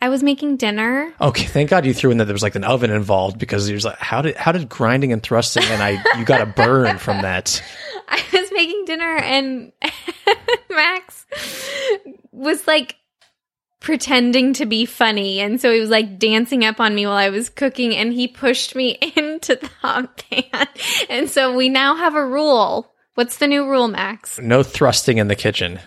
I 0.00 0.08
was 0.08 0.22
making 0.22 0.56
dinner. 0.56 1.12
Okay, 1.20 1.44
thank 1.44 1.68
God 1.68 1.84
you 1.84 1.92
threw 1.92 2.10
in 2.10 2.18
that 2.18 2.24
there 2.24 2.34
was 2.34 2.42
like 2.42 2.54
an 2.54 2.64
oven 2.64 2.90
involved 2.90 3.38
because 3.38 3.68
you're 3.68 3.80
like, 3.80 3.98
how 3.98 4.22
did 4.22 4.36
how 4.36 4.52
did 4.52 4.68
grinding 4.68 5.12
and 5.12 5.22
thrusting 5.22 5.64
and 5.64 5.82
I 5.82 6.02
you 6.18 6.24
got 6.24 6.40
a 6.40 6.46
burn 6.46 6.98
from 6.98 7.22
that? 7.22 7.62
I 8.08 8.22
was 8.32 8.50
making 8.52 8.84
dinner 8.86 9.16
and 9.16 9.72
Max 10.70 11.26
was 12.32 12.66
like 12.66 12.96
pretending 13.80 14.52
to 14.54 14.66
be 14.66 14.84
funny 14.84 15.40
and 15.40 15.60
so 15.60 15.72
he 15.72 15.80
was 15.80 15.90
like 15.90 16.18
dancing 16.18 16.64
up 16.64 16.80
on 16.80 16.94
me 16.94 17.06
while 17.06 17.16
I 17.16 17.30
was 17.30 17.48
cooking 17.48 17.96
and 17.96 18.12
he 18.12 18.28
pushed 18.28 18.74
me 18.74 18.90
into 19.16 19.56
the 19.56 19.70
hot 19.80 20.22
pan. 20.30 20.68
And 21.08 21.28
so 21.28 21.56
we 21.56 21.68
now 21.68 21.96
have 21.96 22.14
a 22.14 22.24
rule. 22.24 22.92
What's 23.14 23.38
the 23.38 23.46
new 23.46 23.68
rule, 23.68 23.88
Max? 23.88 24.38
No 24.38 24.62
thrusting 24.62 25.18
in 25.18 25.28
the 25.28 25.36
kitchen. 25.36 25.80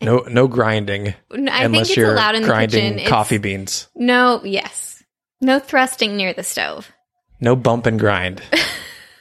No 0.00 0.18
no 0.28 0.48
grinding 0.48 1.08
I 1.08 1.12
think 1.36 1.48
unless 1.48 1.88
it's 1.88 1.96
you're 1.96 2.12
allowed 2.12 2.34
in 2.34 2.42
the 2.42 2.48
grinding 2.48 2.80
kitchen. 2.80 2.98
It's- 2.98 3.08
coffee 3.08 3.38
beans. 3.38 3.88
No, 3.94 4.42
yes. 4.44 5.02
No 5.40 5.58
thrusting 5.58 6.16
near 6.16 6.32
the 6.32 6.42
stove. 6.42 6.92
No 7.40 7.56
bump 7.56 7.86
and 7.86 7.98
grind. 7.98 8.42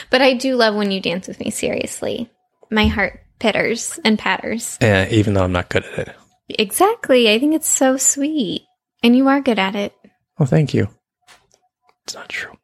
But 0.09 0.21
I 0.21 0.33
do 0.33 0.55
love 0.55 0.75
when 0.75 0.91
you 0.91 0.99
dance 0.99 1.27
with 1.27 1.39
me 1.39 1.51
seriously. 1.51 2.29
My 2.71 2.87
heart 2.87 3.21
pitters 3.39 3.99
and 4.03 4.19
patters. 4.19 4.77
Yeah, 4.81 5.07
even 5.09 5.33
though 5.33 5.43
I'm 5.43 5.51
not 5.51 5.69
good 5.69 5.85
at 5.85 6.09
it. 6.09 6.15
Exactly. 6.49 7.31
I 7.31 7.39
think 7.39 7.55
it's 7.55 7.69
so 7.69 7.97
sweet. 7.97 8.63
And 9.01 9.15
you 9.15 9.27
are 9.27 9.41
good 9.41 9.59
at 9.59 9.75
it. 9.75 9.93
Well, 10.37 10.47
thank 10.47 10.73
you. 10.73 10.89
It's 12.03 12.15
not 12.15 12.29
true. 12.29 12.57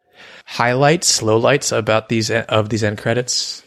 Highlights, 0.45 1.21
lowlights 1.21 1.75
about 1.75 2.09
these 2.09 2.29
of 2.29 2.69
these 2.69 2.83
end 2.83 2.97
credits. 2.97 3.63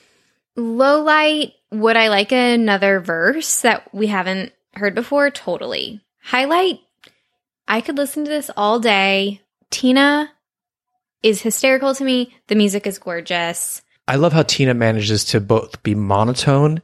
Low 0.57 1.03
light, 1.03 1.53
would 1.71 1.97
I 1.97 2.09
like 2.09 2.33
another 2.33 3.01
verse 3.01 3.63
that 3.63 3.93
we 3.95 4.09
haven't 4.09 4.53
heard 4.75 4.95
before? 4.95 5.31
Totally. 5.31 6.01
Highlight, 6.23 6.81
I 7.67 7.81
could 7.81 7.97
listen 7.97 8.25
to 8.25 8.31
this 8.31 8.51
all 8.57 8.81
day. 8.81 9.41
Tina 9.71 10.31
is 11.23 11.43
hysterical 11.43 11.95
to 11.95 12.05
me. 12.05 12.35
The 12.49 12.55
music 12.55 12.87
is 12.87 12.99
gorgeous. 12.99 13.83
I 14.07 14.17
love 14.17 14.33
how 14.33 14.43
Tina 14.43 14.75
manages 14.75 15.25
to 15.27 15.41
both 15.41 15.83
be 15.83 15.95
monotone, 15.95 16.83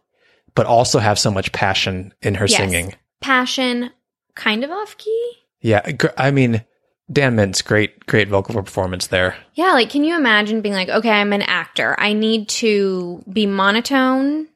but 0.55 0.67
also 0.67 0.99
have 0.99 1.19
so 1.19 1.31
much 1.31 1.53
passion 1.53 2.12
in 2.23 2.35
her 2.37 2.47
Yes. 2.47 2.57
singing. 2.59 2.95
Passion, 3.21 3.90
kind 4.35 4.64
of 4.64 4.71
off 4.71 4.97
key. 4.99 5.33
Yeah, 5.61 5.81
I 6.19 6.31
mean, 6.31 6.62
Dan 7.11 7.37
Mintz, 7.37 7.64
great, 7.64 8.07
great 8.07 8.29
vocal 8.29 8.55
performance 8.55 9.07
there. 9.09 9.37
Yeah, 9.55 9.73
like 9.73 9.90
can 9.90 10.05
you 10.05 10.17
imagine 10.17 10.61
being 10.61 10.75
like, 10.75 10.88
okay, 10.88 11.11
I'm 11.11 11.33
an 11.33 11.43
actor. 11.43 11.95
I 11.99 12.12
need 12.12 12.49
to 12.61 13.23
be 13.31 13.47
monotone, 13.47 14.49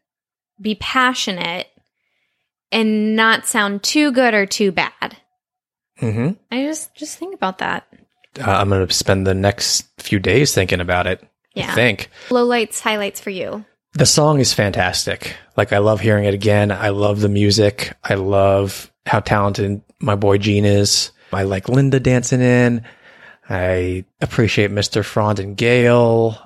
be 0.60 0.74
passionate, 0.74 1.68
and 2.70 3.16
not 3.16 3.46
sound 3.46 3.82
too 3.82 4.12
good 4.12 4.34
or 4.34 4.44
too 4.46 4.72
bad. 4.72 5.16
hmm 5.98 6.30
I 6.52 6.62
just 6.64 6.94
just 6.94 7.18
think 7.18 7.34
about 7.34 7.58
that. 7.58 7.86
Uh, 8.38 8.50
I'm 8.50 8.68
going 8.68 8.86
to 8.86 8.92
spend 8.94 9.26
the 9.26 9.34
next 9.34 9.86
few 9.98 10.18
days 10.18 10.54
thinking 10.54 10.80
about 10.80 11.06
it. 11.06 11.26
Yeah. 11.54 11.72
I 11.72 11.74
think 11.74 12.10
Lowlights, 12.28 12.80
highlights 12.80 13.20
for 13.20 13.30
you. 13.30 13.64
The 13.94 14.06
song 14.06 14.38
is 14.40 14.52
fantastic. 14.54 15.34
Like, 15.56 15.72
I 15.72 15.78
love 15.78 16.00
hearing 16.00 16.24
it 16.24 16.34
again. 16.34 16.70
I 16.70 16.90
love 16.90 17.20
the 17.20 17.28
music. 17.28 17.96
I 18.04 18.14
love 18.14 18.92
how 19.06 19.20
talented 19.20 19.82
my 20.00 20.14
boy 20.14 20.38
Gene 20.38 20.64
is. 20.64 21.10
I 21.32 21.42
like 21.42 21.68
Linda 21.68 21.98
dancing 22.00 22.40
in. 22.40 22.84
I 23.48 24.04
appreciate 24.20 24.70
Mr. 24.70 25.04
Frond 25.04 25.40
and 25.40 25.56
Gayle. 25.56 26.38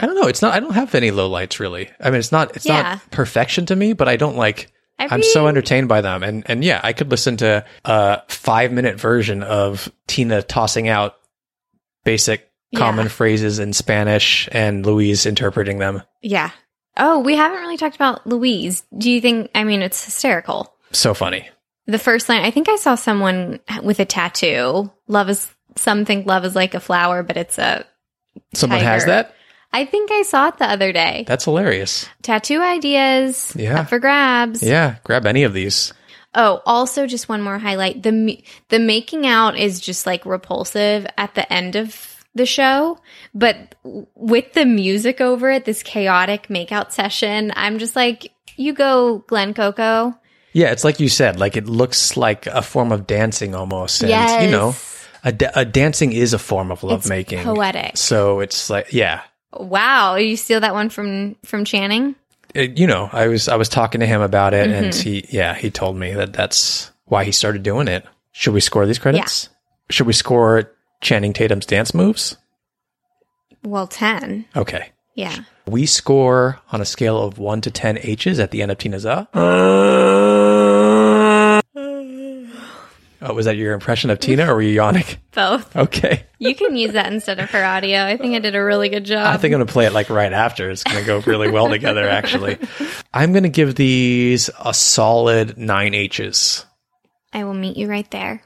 I 0.00 0.06
don't 0.06 0.14
know. 0.14 0.26
It's 0.26 0.42
not. 0.42 0.54
I 0.54 0.60
don't 0.60 0.74
have 0.74 0.94
any 0.94 1.10
lowlights 1.10 1.58
really. 1.58 1.90
I 2.00 2.10
mean, 2.10 2.18
it's 2.18 2.32
not. 2.32 2.56
It's 2.56 2.66
Yeah. 2.66 2.82
not 2.82 3.10
perfection 3.10 3.66
to 3.66 3.76
me, 3.76 3.92
but 3.92 4.08
I 4.08 4.16
don't 4.16 4.36
like. 4.36 4.68
I'm 4.98 5.08
Every- 5.12 5.22
so 5.24 5.46
entertained 5.46 5.88
by 5.88 6.00
them, 6.00 6.22
and 6.22 6.42
and 6.46 6.64
yeah, 6.64 6.80
I 6.82 6.92
could 6.94 7.10
listen 7.10 7.36
to 7.38 7.64
a 7.84 8.22
five 8.28 8.72
minute 8.72 8.98
version 8.98 9.42
of 9.42 9.90
Tina 10.06 10.42
tossing 10.42 10.88
out 10.88 11.14
basic 12.04 12.48
Yeah. 12.70 12.78
common 12.80 13.08
phrases 13.08 13.58
in 13.58 13.72
Spanish 13.74 14.48
and 14.52 14.84
Louise 14.84 15.26
interpreting 15.26 15.78
them. 15.78 16.02
Yeah. 16.22 16.50
Oh, 16.96 17.18
we 17.20 17.34
haven't 17.36 17.60
really 17.60 17.76
talked 17.76 17.96
about 17.96 18.26
Louise. 18.26 18.84
Do 18.96 19.10
you 19.10 19.20
think? 19.20 19.50
I 19.54 19.64
mean, 19.64 19.82
it's 19.82 20.04
hysterical. 20.04 20.72
So 20.92 21.14
funny. 21.14 21.48
The 21.86 21.98
first 21.98 22.28
line, 22.28 22.42
I 22.42 22.50
think 22.50 22.68
I 22.68 22.76
saw 22.76 22.94
someone 22.94 23.60
with 23.82 24.00
a 24.00 24.04
tattoo. 24.04 24.90
Love 25.06 25.28
is 25.30 25.48
some 25.76 26.04
think 26.04 26.26
love 26.26 26.44
is 26.44 26.54
like 26.56 26.74
a 26.74 26.80
flower, 26.80 27.22
but 27.22 27.36
it's 27.36 27.58
a 27.58 27.84
Someone 28.54 28.80
has 28.80 29.04
that? 29.06 29.34
I 29.72 29.84
think 29.84 30.10
I 30.10 30.22
saw 30.22 30.48
it 30.48 30.58
the 30.58 30.64
other 30.70 30.92
day. 30.92 31.24
That's 31.26 31.44
hilarious. 31.44 32.08
Tattoo 32.22 32.60
ideas 32.60 33.52
Yeah. 33.56 33.80
up 33.80 33.88
for 33.88 33.98
grabs. 33.98 34.62
Yeah, 34.62 34.96
grab 35.04 35.26
any 35.26 35.42
of 35.42 35.52
these. 35.52 35.92
Oh, 36.34 36.60
also 36.66 37.06
just 37.06 37.28
one 37.28 37.42
more 37.42 37.58
highlight. 37.58 38.02
The 38.02 38.42
the 38.68 38.78
making 38.78 39.26
out 39.26 39.58
is 39.58 39.80
just 39.80 40.06
like 40.06 40.24
repulsive 40.26 41.06
at 41.18 41.34
the 41.34 41.50
end 41.52 41.76
of 41.76 42.15
the 42.36 42.46
show, 42.46 42.98
but 43.34 43.74
with 44.14 44.52
the 44.52 44.64
music 44.64 45.20
over 45.20 45.50
it, 45.50 45.64
this 45.64 45.82
chaotic 45.82 46.48
makeout 46.48 46.92
session, 46.92 47.52
I'm 47.56 47.78
just 47.78 47.96
like, 47.96 48.32
you 48.56 48.72
go, 48.72 49.18
Glen 49.26 49.54
Coco. 49.54 50.14
Yeah, 50.52 50.70
it's 50.72 50.84
like 50.84 51.00
you 51.00 51.08
said, 51.08 51.38
like 51.38 51.56
it 51.56 51.66
looks 51.68 52.16
like 52.16 52.46
a 52.46 52.62
form 52.62 52.92
of 52.92 53.06
dancing 53.06 53.54
almost. 53.54 54.02
And, 54.02 54.42
you 54.44 54.50
know, 54.50 54.74
a, 55.24 55.32
da- 55.32 55.50
a 55.54 55.64
dancing 55.64 56.12
is 56.12 56.32
a 56.32 56.38
form 56.38 56.70
of 56.70 56.78
It's 56.78 56.84
lovemaking. 56.84 57.42
poetic. 57.44 57.96
So 57.96 58.40
it's 58.40 58.70
like, 58.70 58.92
yeah. 58.92 59.22
Wow, 59.52 60.16
you 60.16 60.36
steal 60.36 60.60
that 60.60 60.74
one 60.74 60.88
from 60.90 61.36
from 61.44 61.64
Channing? 61.64 62.14
It- 62.54 62.78
you 62.78 62.86
know, 62.86 63.08
I 63.12 63.28
was 63.28 63.48
I 63.48 63.56
was 63.56 63.68
talking 63.68 64.00
to 64.00 64.06
him 64.06 64.20
about 64.22 64.54
it, 64.54 64.70
and 64.70 64.92
Mhm. 64.92 65.02
he, 65.02 65.26
yeah, 65.30 65.54
he 65.54 65.70
told 65.70 65.96
me 65.96 66.12
that 66.14 66.32
that's 66.32 66.90
why 67.04 67.24
he 67.24 67.32
started 67.32 67.62
doing 67.62 67.88
it. 67.88 68.04
Should 68.32 68.54
we 68.54 68.60
score 68.60 68.84
these 68.86 68.98
credits? 68.98 69.48
Should 69.90 70.06
we 70.06 70.12
score 70.12 70.72
Channing 71.00 71.32
Tatum's 71.32 71.66
dance 71.66 71.94
moves? 71.94 72.36
Well, 73.62 73.86
10. 73.86 74.46
Okay. 74.56 74.90
Yeah. 75.14 75.40
We 75.66 75.86
score 75.86 76.60
on 76.70 76.80
a 76.80 76.84
scale 76.84 77.22
of 77.22 77.38
one 77.38 77.60
to 77.62 77.70
ten 77.70 77.98
H's 77.98 78.38
at 78.38 78.50
the 78.50 78.62
end 78.62 78.70
of 78.70 78.78
Tina's 78.78 79.02
Za. 79.02 79.28
Oh, 83.22 83.32
was 83.34 83.46
that 83.46 83.56
your 83.56 83.72
impression 83.72 84.10
of 84.10 84.20
Tina, 84.20 84.48
or 84.48 84.54
were 84.56 84.62
you 84.62 84.70
yawning? 84.70 85.04
Both. 85.32 85.74
Okay. 85.74 86.26
You 86.38 86.54
can 86.54 86.76
use 86.76 86.92
that 86.92 87.12
instead 87.12 87.40
of 87.40 87.50
her 87.50 87.64
audio. 87.64 88.04
I 88.04 88.16
think 88.16 88.36
I 88.36 88.38
did 88.38 88.54
a 88.54 88.62
really 88.62 88.88
good 88.88 89.04
job. 89.04 89.26
I 89.26 89.36
think 89.38 89.52
I'm 89.52 89.58
going 89.58 89.66
to 89.66 89.72
play 89.72 89.86
it 89.86 89.92
like 89.92 90.10
right 90.10 90.32
after. 90.32 90.70
It's 90.70 90.84
going 90.84 91.00
to 91.00 91.04
go 91.04 91.18
really 91.20 91.50
well 91.50 91.68
together, 91.68 92.08
actually. 92.08 92.58
I'm 93.12 93.32
going 93.32 93.42
to 93.42 93.48
give 93.48 93.74
these 93.74 94.48
a 94.64 94.72
solid 94.72 95.58
nine 95.58 95.94
H's. 95.94 96.64
I 97.32 97.42
will 97.44 97.54
meet 97.54 97.76
you 97.76 97.88
right 97.88 98.08
there. 98.12 98.42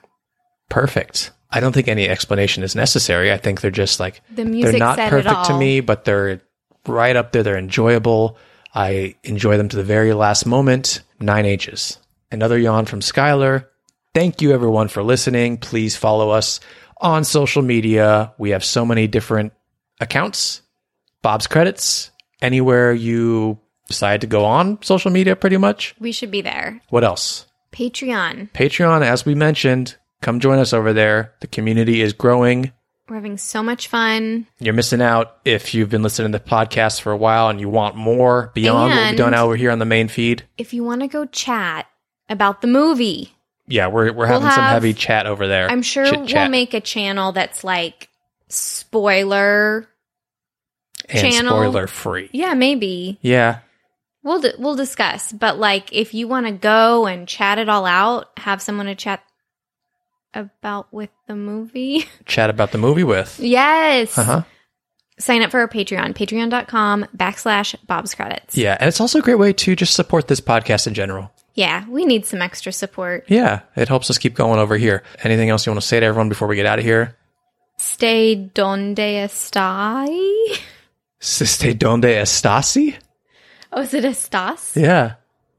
Perfect. 0.71 1.33
I 1.53 1.61
don't 1.61 1.73
think 1.73 1.89
any 1.89 2.09
explanation 2.09 2.63
is 2.63 2.77
necessary. 2.77 3.33
I 3.33 3.37
think 3.37 3.61
they're 3.61 3.71
just 3.71 3.99
like, 3.99 4.23
The 4.35 4.45
they're 4.45 4.73
not 4.79 4.99
perfect 4.99 5.47
to 5.47 5.59
me, 5.59 5.81
but 5.81 6.05
they're 6.05 6.41
right 6.87 7.17
up 7.17 7.33
there. 7.33 7.43
They're 7.43 7.59
enjoyable. 7.59 8.39
I 8.75 9.17
enjoy 9.25 9.57
them 9.57 9.69
to 9.71 9.77
the 9.77 9.83
very 9.83 10.13
last 10.13 10.47
moment. 10.47 11.03
Nine 11.19 11.47
H's. 11.47 11.99
Another 12.31 12.57
yawn 12.57 12.87
from 12.87 13.01
Skylar. 13.01 13.67
Thank 14.15 14.41
you 14.41 14.53
everyone 14.53 14.89
for 14.89 15.03
listening. 15.03 15.59
Please 15.59 15.97
follow 15.97 16.31
us 16.31 16.61
on 17.01 17.25
social 17.25 17.63
media. 17.63 18.33
We 18.39 18.51
have 18.51 18.65
so 18.65 18.85
many 18.85 19.09
different 19.09 19.53
accounts. 20.01 20.63
Bob's 21.23 21.47
credits. 21.47 22.11
Anywhere 22.41 22.93
you 22.93 23.59
decide 23.89 24.23
to 24.23 24.27
go 24.27 24.45
on 24.45 24.81
social 24.83 25.11
media, 25.11 25.37
pretty 25.37 25.57
much. 25.59 25.95
We 25.99 26.13
should 26.13 26.31
be 26.31 26.41
there. 26.41 26.81
What 26.91 27.05
else? 27.05 27.47
Patreon. 27.73 28.51
Patreon, 28.53 29.03
as 29.03 29.27
we 29.27 29.35
mentioned, 29.35 29.97
come 30.23 30.41
join 30.41 30.59
us 30.59 30.73
over 30.73 30.93
there. 30.93 31.33
The 31.41 31.47
community 31.47 32.01
is 32.01 32.13
growing. 32.13 32.73
We're 33.09 33.17
having 33.17 33.39
so 33.39 33.63
much 33.63 33.89
fun. 33.89 34.47
You're 34.61 34.75
missing 34.75 35.03
out 35.03 35.39
if 35.45 35.75
you've 35.75 35.89
been 35.91 36.03
listening 36.03 36.31
to 36.33 36.39
the 36.39 36.45
podcast 36.45 37.01
for 37.01 37.11
a 37.11 37.17
while 37.17 37.49
and 37.49 37.59
you 37.61 37.69
want 37.69 37.97
more 37.97 38.53
beyond 38.55 38.91
what 38.93 38.97
we've 38.99 39.07
And- 39.09 39.17
done 39.19 39.35
over 39.35 39.57
here 39.57 39.73
on 39.73 39.81
the 39.81 39.85
main 39.85 40.07
feed. 40.09 40.45
If 40.57 40.73
you 40.73 40.85
want 40.85 41.01
to 41.01 41.09
go 41.09 41.25
chat 41.27 41.87
about 42.29 42.61
the 42.61 42.69
movie, 42.69 43.35
Yeah, 43.67 43.89
we're 43.89 44.13
we're 44.13 44.29
We'll 44.29 44.41
having 44.41 44.51
some 44.51 44.65
heavy 44.65 44.95
chat 44.95 45.27
over 45.27 45.47
there. 45.49 45.69
I'm 45.69 45.83
sure 45.83 46.05
we'll 46.05 46.49
make 46.49 46.73
a 46.75 46.81
channel 46.81 47.33
that's 47.33 47.65
like 47.65 48.09
spoiler. 48.49 49.89
and 51.09 51.19
channel. 51.33 51.51
spoiler 51.59 51.87
free. 51.89 52.29
Yeah, 52.33 52.55
maybe. 52.55 53.19
Yeah, 53.23 53.59
We'll 54.23 54.41
di- 54.41 54.53
we'll 54.59 54.77
discuss, 54.77 55.33
but 55.33 55.59
like 55.59 55.93
if 55.93 56.13
you 56.15 56.29
want 56.29 56.47
to 56.47 56.53
go 56.53 57.07
and 57.07 57.27
chat 57.27 57.59
it 57.59 57.69
all 57.71 57.87
out, 57.87 58.29
have 58.37 58.61
someone 58.63 58.87
to 58.87 58.95
chat 58.95 59.23
about 60.35 60.93
with 60.93 61.11
the 61.27 61.35
movie. 61.37 62.07
chat 62.27 62.51
about 62.51 62.73
the 62.73 62.79
movie 62.79 63.05
with. 63.05 63.39
yes. 63.41 64.17
Uh 64.19 64.25
huh. 64.25 64.43
Sign 65.19 65.43
up 65.43 65.51
for 65.51 65.61
our 65.61 65.69
Patreon, 65.69 66.15
patreon.com 66.15 67.05
backslash 67.15 67.75
Bob's 67.87 68.15
Credits. 68.15 68.57
Yeah, 68.57 68.79
and 68.81 68.89
it's 68.89 69.01
also 69.03 69.19
a 69.19 69.23
great 69.23 69.39
way 69.39 69.53
to 69.53 69.77
just 69.77 69.93
support 69.95 70.29
this 70.29 70.41
podcast 70.41 70.87
in 70.87 70.95
general. 70.95 71.31
Yeah, 71.55 71.85
we 71.91 72.07
need 72.07 72.25
some 72.25 72.41
extra 72.41 72.73
support. 72.73 73.25
Yeah, 73.29 73.61
it 73.77 73.89
helps 73.89 74.09
us 74.09 74.17
keep 74.17 74.35
going 74.35 74.59
over 74.59 74.79
here. 74.79 75.03
Anything 75.23 75.51
else 75.51 75.67
you 75.67 75.73
want 75.73 75.83
to 75.83 75.87
say 75.87 76.01
to 76.01 76.07
everyone 76.07 76.31
before 76.31 76.49
we 76.49 76.57
get 76.57 76.65
out 76.65 76.79
of 76.79 76.87
here? 76.87 77.17
Stay 77.77 78.35
donde 78.35 78.97
estai? 78.99 80.59
Siste 81.21 81.79
donde 81.79 82.05
estasi? 82.17 82.97
Oh, 83.73 83.83
is 83.83 83.93
it 83.93 84.05
estás? 84.05 84.75
Yeah. 84.75 85.15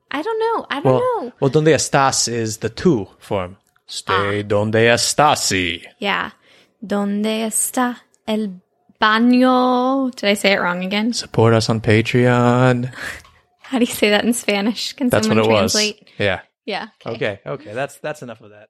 I 0.10 0.22
don't 0.24 0.40
know. 0.40 0.66
I 0.70 0.76
don't 0.82 0.86
Well, 0.86 1.00
know. 1.24 1.32
well, 1.40 1.50
donde 1.52 1.68
estás 1.68 2.28
is 2.28 2.58
the 2.58 2.70
tu 2.70 3.08
form. 3.20 3.58
Stay 3.92 4.40
Ah. 4.40 4.44
donde 4.48 4.88
estasi. 4.90 5.84
Yeah. 6.00 6.32
Donde 6.80 7.44
está 7.46 7.98
el 8.26 8.62
baño? 9.00 10.10
Did 10.16 10.30
I 10.30 10.34
say 10.36 10.54
it 10.54 10.60
wrong 10.62 10.84
again? 10.86 11.14
Support 11.14 11.54
us 11.54 11.70
on 11.70 11.82
Patreon. 11.82 12.90
How 13.64 13.80
do 13.80 13.86
you 13.86 13.92
say 13.92 14.10
that 14.10 14.24
in 14.24 14.34
Spanish? 14.34 14.94
Can 14.94 15.10
That's 15.10 15.28
what 15.28 15.36
someone 15.38 15.46
it 15.46 15.62
was. 15.62 15.74
translate? 15.74 16.10
Yeah. 16.18 16.40
Yeah. 16.66 16.88
Okay. 17.06 17.40
Okay. 17.46 17.74
That's 17.74 17.98
that's 18.00 18.22
enough 18.22 18.42
of 18.42 18.52
that. 18.52 18.70